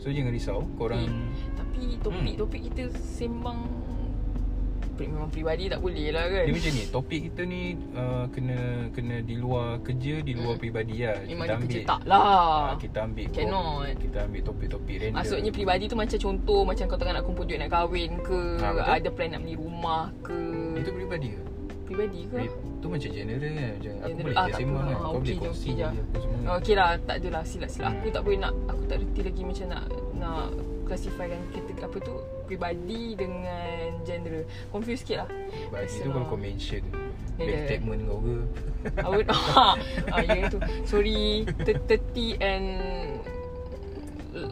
So 0.00 0.08
jangan 0.08 0.32
risau. 0.32 0.64
Korang 0.74 0.98
Eh, 0.98 1.12
Tapi 1.54 1.82
topik-topik 2.00 2.60
kita 2.68 2.82
sembang 2.92 3.60
Memang 4.92 5.26
peribadi 5.28 5.66
tak 5.66 5.78
boleh 5.78 6.10
lah 6.10 6.26
kan. 6.26 6.44
Dia 6.46 6.54
macam 6.54 6.72
ni. 6.72 6.84
Topik 6.86 7.20
kita 7.26 7.42
ni 7.42 7.60
uh, 7.92 8.24
Kena 8.28 8.58
Kena 8.90 9.16
di 9.18 9.34
luar 9.34 9.78
kerja 9.80 10.20
Di 10.20 10.32
luar 10.32 10.54
Hmm. 10.54 10.60
peribadi 10.60 10.96
lah. 11.02 11.16
Memang 11.22 11.30
Kita 11.42 11.52
dia 11.52 11.58
kerja 11.58 11.78
ambil 11.78 11.82
tak 11.88 12.00
lah. 12.04 12.22
Ah, 12.22 12.74
Kita 12.76 12.98
ambil 13.02 13.26
Cannot. 13.30 13.82
Kita 13.96 14.18
ambil 14.22 14.40
topik-topik 14.42 14.96
random. 14.98 15.16
Maksudnya 15.16 15.50
peribadi 15.50 15.84
tu 15.86 15.96
macam 15.96 16.18
contoh 16.20 16.60
Macam 16.62 16.84
kau 16.86 16.98
tengah 16.98 17.14
nak 17.14 17.24
kumpul 17.24 17.44
duit 17.44 17.58
nak 17.58 17.70
kahwin 17.70 18.10
ke 18.20 18.38
Ha, 18.58 18.66
betul. 18.70 18.90
Ada 18.90 19.08
plan 19.10 19.28
nak 19.28 19.40
beli 19.42 19.54
rumah 19.54 20.02
ke. 20.20 20.38
Itu 20.78 20.90
peribadi 20.90 21.28
ke? 21.30 21.42
Peribadi 21.82 22.20
ke? 22.24 22.36
Itu 22.46 22.86
macam 22.86 23.10
general 23.10 23.50
kan 23.52 23.70
Macam 23.72 23.92
Aku 23.92 24.08
General. 24.08 24.22
boleh 24.22 24.34
Ah, 24.34 24.42
ah, 24.42 24.48
sembang 24.52 24.74
apa. 24.76 24.82
kan 24.82 24.92
Ah, 24.92 25.00
Kau 25.02 25.12
boleh 25.12 25.20
okey 25.20 25.32
je, 25.32 25.42
kongsi 25.42 25.62
okey 25.64 25.74
je. 25.74 25.84
Aku 25.84 26.16
semua 26.18 26.38
Oh, 26.42 26.54
okay 26.56 26.74
lah 26.74 26.88
Tak 27.00 27.16
adalah 27.18 27.42
silap-silap 27.42 27.88
Hmm. 27.88 27.96
Aku 27.96 28.06
tak 28.08 28.22
boleh 28.22 28.38
nak 28.38 28.52
Aku 28.66 28.82
tak 28.84 28.96
reti 28.98 29.20
lagi 29.20 29.42
macam 29.42 29.66
nak 29.68 29.84
Nak 30.14 30.46
classifykan 30.84 31.40
kita 31.50 31.70
apa 31.80 31.98
tu 31.98 32.14
Peribadi 32.44 33.04
dengan 33.14 33.66
genre 34.02 34.40
Confuse 34.68 35.00
sikit 35.00 35.16
lah 35.18 35.28
Bagi 35.28 35.50
tu 35.60 35.70
Personal. 35.72 36.12
kalau 36.12 36.26
kau 36.26 36.38
mention 36.38 36.82
ya. 37.38 37.56
statement 37.64 38.00
kau 38.04 38.18
ke 38.20 38.36
Apa 38.98 39.14
ah, 39.54 39.74
ah, 40.10 40.22
ya 40.22 40.42
tu 40.48 40.58
Sorry 40.84 41.46
30 41.58 41.78
and 42.40 42.66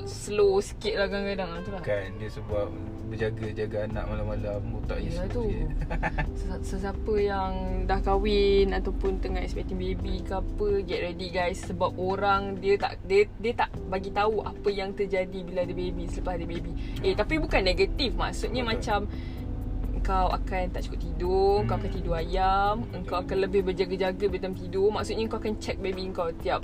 Slow 0.04 0.60
sikit 0.60 0.94
lah 0.94 1.06
kadang-kadang 1.06 1.50
ah, 1.50 1.60
tu 1.60 1.70
lah 1.70 1.80
Kan 1.80 2.08
dia 2.16 2.28
sebab 2.28 2.68
Berjaga-jaga 3.10 3.90
anak 3.90 4.04
malam-malam 4.06 4.62
Otak 4.78 5.02
isu 5.02 5.22
tu 5.34 5.42
Sesiapa 6.70 7.14
yang 7.18 7.82
dah 7.90 7.98
kahwin 7.98 8.70
Ataupun 8.70 9.18
tengah 9.18 9.42
expecting 9.42 9.82
baby 9.82 10.22
ke 10.22 10.38
apa 10.38 10.68
Get 10.86 11.02
ready 11.02 11.28
guys 11.34 11.58
Sebab 11.66 11.98
orang 11.98 12.62
dia 12.62 12.78
tak 12.78 13.02
Dia, 13.10 13.26
dia 13.42 13.52
tak 13.58 13.74
bagi 13.90 14.14
tahu 14.14 14.46
Apa 14.46 14.70
yang 14.70 14.94
terjadi 14.94 15.42
bila 15.42 15.66
ada 15.66 15.74
baby 15.74 16.06
Selepas 16.06 16.38
ada 16.38 16.46
baby 16.46 16.72
Eh 17.02 17.18
tapi 17.18 17.42
bukan 17.42 17.66
negatif 17.66 18.14
Maksudnya 18.14 18.62
Betul. 18.62 18.70
macam 18.78 18.98
Kau 20.06 20.28
akan 20.30 20.64
tak 20.70 20.86
cukup 20.86 21.00
tidur 21.02 21.52
Hmm. 21.60 21.66
Kau 21.66 21.76
akan 21.82 21.90
tidur 21.90 22.14
ayam 22.14 22.74
Betul. 22.86 23.02
Kau 23.10 23.18
akan 23.26 23.36
lebih 23.42 23.60
berjaga-jaga 23.66 24.24
Bila 24.30 24.54
tidur 24.54 24.88
Maksudnya 24.94 25.26
kau 25.26 25.42
akan 25.42 25.58
check 25.58 25.82
baby 25.82 26.06
kau 26.14 26.30
Tiap 26.30 26.62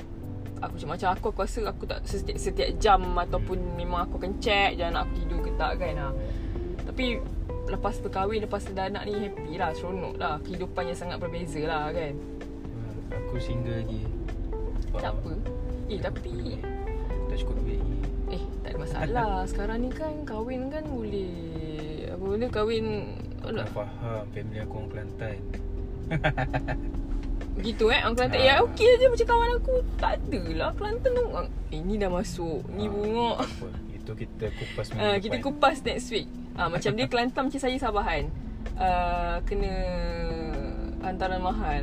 Aku 0.57 0.73
macam 0.73 0.89
macam 0.97 1.09
aku 1.13 1.27
aku 1.37 1.41
rasa 1.45 1.61
aku 1.69 1.85
tak 1.85 2.01
setiap, 2.09 2.39
setiap 2.41 2.69
jam 2.81 3.05
ataupun 3.13 3.77
memang 3.77 4.09
aku 4.09 4.17
akan 4.17 4.41
check 4.41 4.81
jangan 4.81 5.05
aku 5.05 5.13
tidur 5.21 5.45
tak 5.57 5.73
kan 5.81 5.95
ha. 5.97 6.09
Tapi 6.87 7.19
lepas 7.67 7.99
berkahwin 7.99 8.47
lepas 8.47 8.63
ada 8.71 8.87
anak 8.87 9.03
ni 9.11 9.13
happy 9.27 9.53
lah 9.59 9.71
seronok 9.75 10.15
lah. 10.17 10.39
Kehidupan 10.47 10.87
yang 10.87 10.99
sangat 10.99 11.19
berbeza 11.19 11.61
lah 11.67 11.91
kan. 11.91 12.15
Ah, 13.11 13.19
aku 13.19 13.37
single 13.43 13.83
lagi. 13.83 14.03
Tak 14.97 15.13
apa. 15.13 15.33
Eh 15.91 16.01
tapi 16.01 16.59
Tak 17.27 17.37
cukup 17.43 17.55
duit 17.63 17.79
lagi. 17.83 17.97
Eh 18.39 18.43
tak 18.63 18.71
ada 18.71 18.79
masalah. 18.79 19.33
Sekarang 19.51 19.79
ni 19.83 19.91
kan 19.91 20.15
kahwin 20.23 20.71
kan 20.71 20.85
boleh. 20.87 22.11
Apa 22.15 22.23
benda 22.23 22.49
kahwin 22.49 22.87
Tak 23.43 23.53
Alah, 23.53 23.67
faham 23.71 24.25
family 24.35 24.59
aku 24.59 24.75
orang 24.75 24.91
Kelantan. 24.91 25.39
Gitu 27.67 27.85
eh 27.89 28.01
Orang 28.05 28.17
Kelantan. 28.19 28.41
Ah. 28.41 28.47
Ya 28.47 28.55
okey 28.63 28.89
je 28.99 29.07
macam 29.11 29.27
kawan 29.27 29.51
aku. 29.59 29.75
Tak 29.99 30.13
ada 30.23 30.43
lah 30.55 30.71
Kelantan 30.79 31.13
orang 31.19 31.49
Eh 31.75 31.81
ni 31.83 31.95
dah 31.99 32.11
masuk. 32.11 32.63
Ni 32.75 32.87
Ah, 32.87 32.91
bunga 32.91 33.31
Itu 34.07 34.15
kita 34.15 34.47
kupas 34.55 34.87
uh, 34.87 34.95
depan 34.95 35.19
Kita 35.19 35.37
kupas 35.43 35.77
next 35.83 36.09
week 36.09 36.31
uh, 36.55 36.71
Macam 36.71 36.95
dia 36.95 37.07
Kelantan 37.11 37.43
macam 37.51 37.59
saya 37.59 37.75
Sabahan 37.75 38.31
uh, 38.79 39.43
Kena 39.43 39.75
Hantaran 41.03 41.43
mahal 41.43 41.83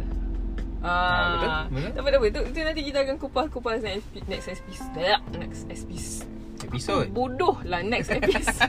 Ah, 0.79 0.91
betul, 1.31 1.47
Ah, 1.47 1.63
betul. 1.65 1.89
Tak 1.89 2.01
apa 2.03 2.09
tak 2.09 2.19
apa 2.19 2.27
tu, 2.27 2.41
tu 2.43 2.59
nanti 2.59 2.81
kita 2.83 2.97
akan 2.99 3.15
kupas-kupas 3.15 3.79
next 3.79 4.03
epi- 4.03 4.27
next 4.27 4.47
episode. 4.51 5.19
Next 5.31 5.63
episode. 5.65 6.27
Episod 6.59 7.05
Bodoh 7.07 7.55
lah 7.63 7.79
next 7.79 8.11
episode. 8.11 8.67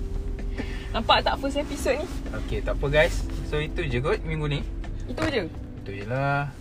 Nampak 0.94 1.26
tak 1.26 1.34
first 1.36 1.58
episode 1.58 1.98
ni? 1.98 2.06
Okay 2.30 2.62
tak 2.62 2.78
apa 2.78 2.86
guys 2.88 3.26
So 3.46 3.58
itu 3.58 3.82
je 3.84 3.98
kot 3.98 4.22
minggu 4.22 4.46
ni 4.48 4.62
Itu 5.04 5.18
je. 5.26 5.50
Itu 5.82 5.90
je 5.92 6.04
lah 6.06 6.54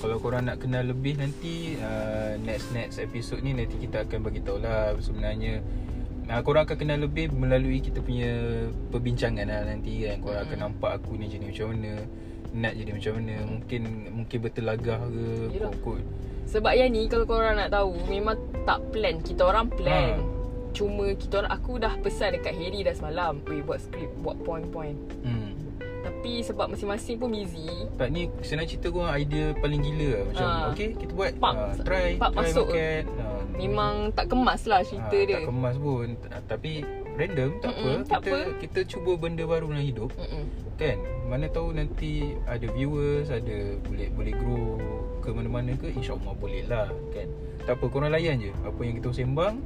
Kalau 0.00 0.16
korang 0.16 0.48
nak 0.48 0.64
kenal 0.64 0.80
lebih 0.88 1.20
nanti 1.20 1.76
uh, 1.76 2.40
Next-next 2.40 2.96
episode 3.04 3.44
ni 3.44 3.52
Nanti 3.52 3.76
kita 3.76 4.08
akan 4.08 4.18
bagi 4.24 4.40
tahu 4.40 4.64
lah 4.64 4.96
Sebenarnya 4.96 5.60
uh, 6.32 6.40
Korang 6.40 6.64
akan 6.64 6.76
kenal 6.80 7.04
lebih 7.04 7.28
Melalui 7.28 7.84
kita 7.84 8.00
punya 8.00 8.32
Perbincangan 8.88 9.44
lah 9.44 9.68
nanti 9.68 10.08
kan 10.08 10.24
Korang 10.24 10.42
akan 10.48 10.58
nampak 10.58 11.04
aku 11.04 11.20
ni 11.20 11.28
jadi 11.28 11.44
macam 11.44 11.76
mana 11.76 11.92
Nat 12.50 12.72
jadi 12.80 12.90
macam 12.96 13.12
mana 13.20 13.34
Mungkin 13.44 13.80
Mungkin 14.08 14.38
bertelagah 14.40 15.00
ke 15.04 15.24
Yelah. 15.52 15.68
Kot-kot 15.68 16.02
Sebab 16.50 16.72
yang 16.74 16.90
ni 16.90 17.06
kalau 17.06 17.30
korang 17.30 17.54
nak 17.54 17.70
tahu 17.70 17.94
memang 18.10 18.34
tak 18.66 18.82
plan. 18.90 19.22
Kita 19.22 19.46
orang 19.46 19.70
plan. 19.70 20.18
Ha. 20.18 20.26
Cuma 20.74 21.14
kita 21.14 21.46
orang 21.46 21.52
aku 21.54 21.78
dah 21.78 21.94
pesan 22.02 22.34
dekat 22.34 22.58
Harry 22.58 22.82
dah 22.82 22.90
semalam. 22.90 23.38
Weh 23.46 23.62
buat 23.62 23.78
skrip, 23.78 24.10
buat 24.18 24.34
point-point. 24.42 24.98
hmm. 25.22 25.49
Tapi 26.20 26.44
sebab 26.44 26.68
masing-masing 26.68 27.16
pun 27.16 27.32
busy. 27.32 27.64
Tak 27.96 28.12
ni 28.12 28.28
senang 28.44 28.68
cerita 28.68 28.92
korang 28.92 29.08
idea 29.10 29.56
paling 29.56 29.80
gila 29.80 30.08
lah 30.10 30.22
Macam 30.28 30.44
Ah. 30.44 30.68
okay 30.68 30.88
kita 30.92 31.12
buat 31.12 31.32
Pak. 31.32 31.54
ah, 31.54 31.72
Try 31.80 32.08
Try 32.12 32.28
masuk 32.30 32.66
makan 32.68 33.02
Ah, 33.16 33.40
Memang 33.56 33.94
tak 34.12 34.26
kemas 34.28 34.62
lah 34.64 34.80
cerita 34.82 35.08
Ah, 35.10 35.24
dia. 35.24 35.36
Tak 35.38 35.48
kemas 35.48 35.76
pun 35.76 36.06
Tapi 36.44 36.72
random 37.10 37.50
tak 37.58 37.72
Mm-mm, 37.72 37.96
apa 37.96 38.04
tak 38.06 38.20
kita 38.20 38.32
apa. 38.34 38.52
kita 38.58 38.80
cuba 38.86 39.12
benda 39.16 39.44
baru 39.44 39.66
dalam 39.66 39.80
hidup 39.82 40.08
Mm-mm. 40.14 40.44
kan 40.74 40.96
mana 41.26 41.44
tahu 41.46 41.68
nanti 41.70 42.12
ada 42.44 42.64
viewers 42.70 43.28
ada 43.28 43.56
boleh 43.82 44.08
boleh 44.10 44.34
grow 44.34 44.80
ke 45.18 45.28
mana-mana 45.28 45.72
ke 45.74 45.88
insyaallah 45.90 46.32
boleh 46.34 46.64
lah 46.64 46.88
kan 47.10 47.28
tak 47.62 47.76
apa 47.76 47.84
korang 47.86 48.08
layan 48.08 48.40
je 48.40 48.52
apa 48.58 48.80
yang 48.80 48.94
kita 48.94 49.12
sembang 49.14 49.60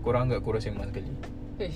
korang 0.00 0.28
anggap 0.28 0.40
korang 0.42 0.60
sembang 0.60 0.88
sekali 0.90 1.08
Eh, 1.58 1.72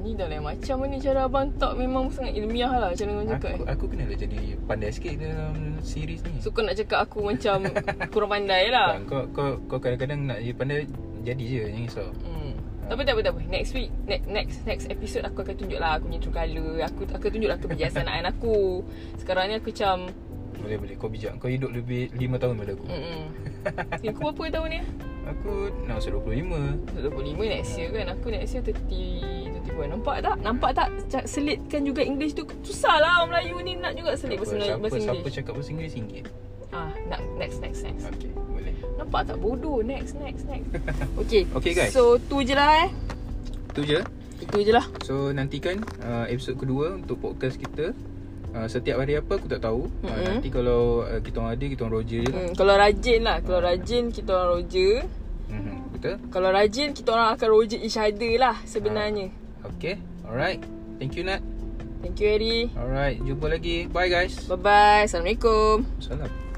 ini 0.00 0.16
dah 0.16 0.26
lain 0.26 0.42
macam 0.42 0.76
ni 0.88 0.98
cara 0.98 1.28
abang 1.28 1.52
talk 1.60 1.76
memang 1.76 2.08
sangat 2.08 2.32
ilmiah 2.32 2.72
lah 2.72 2.88
macam 2.90 3.06
mana 3.12 3.36
cakap. 3.36 3.52
aku, 3.52 3.62
eh. 3.62 3.68
aku 3.68 3.84
kena 3.92 4.04
lah 4.08 4.16
jadi 4.16 4.38
pandai 4.64 4.90
sikit 4.90 5.14
dalam 5.20 5.54
series 5.84 6.20
ni 6.24 6.40
So 6.40 6.48
kau 6.50 6.64
nak 6.64 6.76
cakap 6.80 7.04
aku 7.04 7.18
macam 7.20 7.68
kurang 8.12 8.30
pandai 8.32 8.72
lah. 8.72 8.96
kau, 9.04 9.28
kau, 9.30 9.60
kau 9.68 9.78
kadang-kadang 9.78 10.24
nak 10.24 10.40
jadi 10.40 10.56
pandai 10.56 10.78
jadi 11.20 11.44
je 11.44 11.56
jangan 11.68 11.84
risau 11.84 12.08
Hmm. 12.24 12.52
Tak 12.90 12.98
apa, 12.98 13.02
tak 13.06 13.14
apa, 13.14 13.22
tak 13.22 13.32
apa. 13.38 13.40
Next 13.54 13.70
week, 13.78 13.90
next 14.10 14.26
next 14.26 14.56
next 14.66 14.86
episode 14.90 15.22
aku 15.22 15.46
akan 15.46 15.54
tunjuk 15.54 15.78
lah 15.78 15.94
aku 15.94 16.10
punya 16.10 16.18
true 16.18 16.34
colour. 16.34 16.74
Aku 16.90 17.00
aku 17.06 17.26
tunjuk 17.30 17.46
lah 17.46 17.58
kebiasaan 17.62 18.26
aku. 18.26 18.82
Sekarang 19.14 19.46
ni 19.46 19.62
aku 19.62 19.70
macam 19.70 20.10
boleh 20.60 20.76
boleh 20.76 20.94
kau 21.00 21.08
bijak 21.08 21.32
kau 21.40 21.48
hidup 21.48 21.72
lebih 21.72 22.12
5 22.12 22.36
tahun 22.36 22.54
daripada 22.60 22.72
aku 22.76 22.84
mm 22.84 23.22
Eh, 24.04 24.08
aku 24.12 24.20
berapa 24.28 24.44
tahun 24.60 24.68
ni? 24.68 24.80
aku 25.30 25.50
nak 25.86 25.94
masuk 26.00 26.20
25 26.26 27.06
25 27.06 27.54
next 27.54 27.72
year 27.78 27.88
kan. 27.94 28.06
Aku 28.18 28.26
next 28.34 28.52
year 28.56 28.64
30 28.66 29.49
31. 29.80 29.92
Nampak 29.92 30.16
tak? 30.20 30.36
Nampak 30.40 30.70
tak? 30.74 30.88
Selitkan 31.24 31.80
juga 31.82 32.02
English 32.02 32.34
tu. 32.34 32.44
Susah 32.60 32.96
lah 32.96 33.22
orang 33.22 33.40
Melayu 33.40 33.56
ni 33.60 33.72
nak 33.74 33.92
juga 33.94 34.12
selit 34.12 34.36
bahasa 34.36 34.56
siapa, 34.56 34.78
bahasa 34.78 34.98
siapa 34.98 35.16
English. 35.16 35.34
cakap 35.34 35.52
bahasa 35.56 35.70
Inggeris 35.70 35.92
singgit 35.92 36.24
Ah, 36.70 36.90
nak 37.04 37.18
next 37.34 37.58
next 37.58 37.82
next. 37.82 38.06
Okay 38.06 38.30
boleh 38.30 38.74
Nampak 38.94 39.20
tak 39.26 39.36
bodoh? 39.40 39.80
Next 39.80 40.14
next 40.20 40.44
next. 40.46 40.68
Okay. 41.20 41.42
Okay, 41.50 41.72
guys. 41.72 41.90
So 41.90 42.20
tu 42.20 42.44
je 42.44 42.52
lah 42.52 42.86
eh. 42.86 42.90
Itu 43.72 43.80
je 43.82 43.98
Itu 44.38 44.56
je 44.60 44.70
lah. 44.70 44.86
So 45.02 45.32
nantikan 45.32 45.80
uh, 46.00 46.28
episod 46.28 46.54
kedua 46.54 46.94
untuk 46.94 47.18
podcast 47.18 47.56
kita 47.56 47.90
uh, 48.52 48.68
Setiap 48.68 49.00
hari 49.00 49.16
apa 49.16 49.34
aku 49.34 49.48
tak 49.48 49.64
tahu 49.64 49.88
uh, 49.88 50.06
Mm-mm. 50.06 50.24
Nanti 50.38 50.48
kalau 50.48 51.02
uh, 51.02 51.18
kita 51.18 51.40
orang 51.40 51.52
ada 51.56 51.64
kita 51.66 51.80
orang 51.82 51.96
roger 51.96 52.20
je 52.22 52.30
lah 52.30 52.42
Hmm, 52.44 52.54
kalau 52.54 52.74
rajin 52.76 53.20
lah. 53.24 53.36
Kalau 53.40 53.60
rajin 53.60 54.04
kita 54.12 54.30
orang 54.30 54.48
roger. 54.52 54.92
mm-hmm. 55.48 55.76
Betul? 55.90 56.14
Kalau 56.30 56.48
rajin 56.48 56.88
kita 56.94 57.08
orang 57.10 57.28
akan 57.34 57.48
roger 57.50 57.78
each 57.80 57.98
other 57.98 58.32
lah 58.38 58.56
sebenarnya. 58.62 59.26
Okay 59.64 60.00
Alright 60.24 60.60
Thank 61.00 61.16
you 61.16 61.24
Nat 61.24 61.40
Thank 62.00 62.16
you 62.20 62.28
Harry. 62.32 62.58
Alright 62.76 63.20
Jumpa 63.20 63.56
lagi 63.56 63.88
Bye 63.88 64.08
guys 64.08 64.34
Bye 64.48 64.56
bye. 64.56 65.02
Assalamualaikum. 65.04 65.84
Salam 66.00 66.49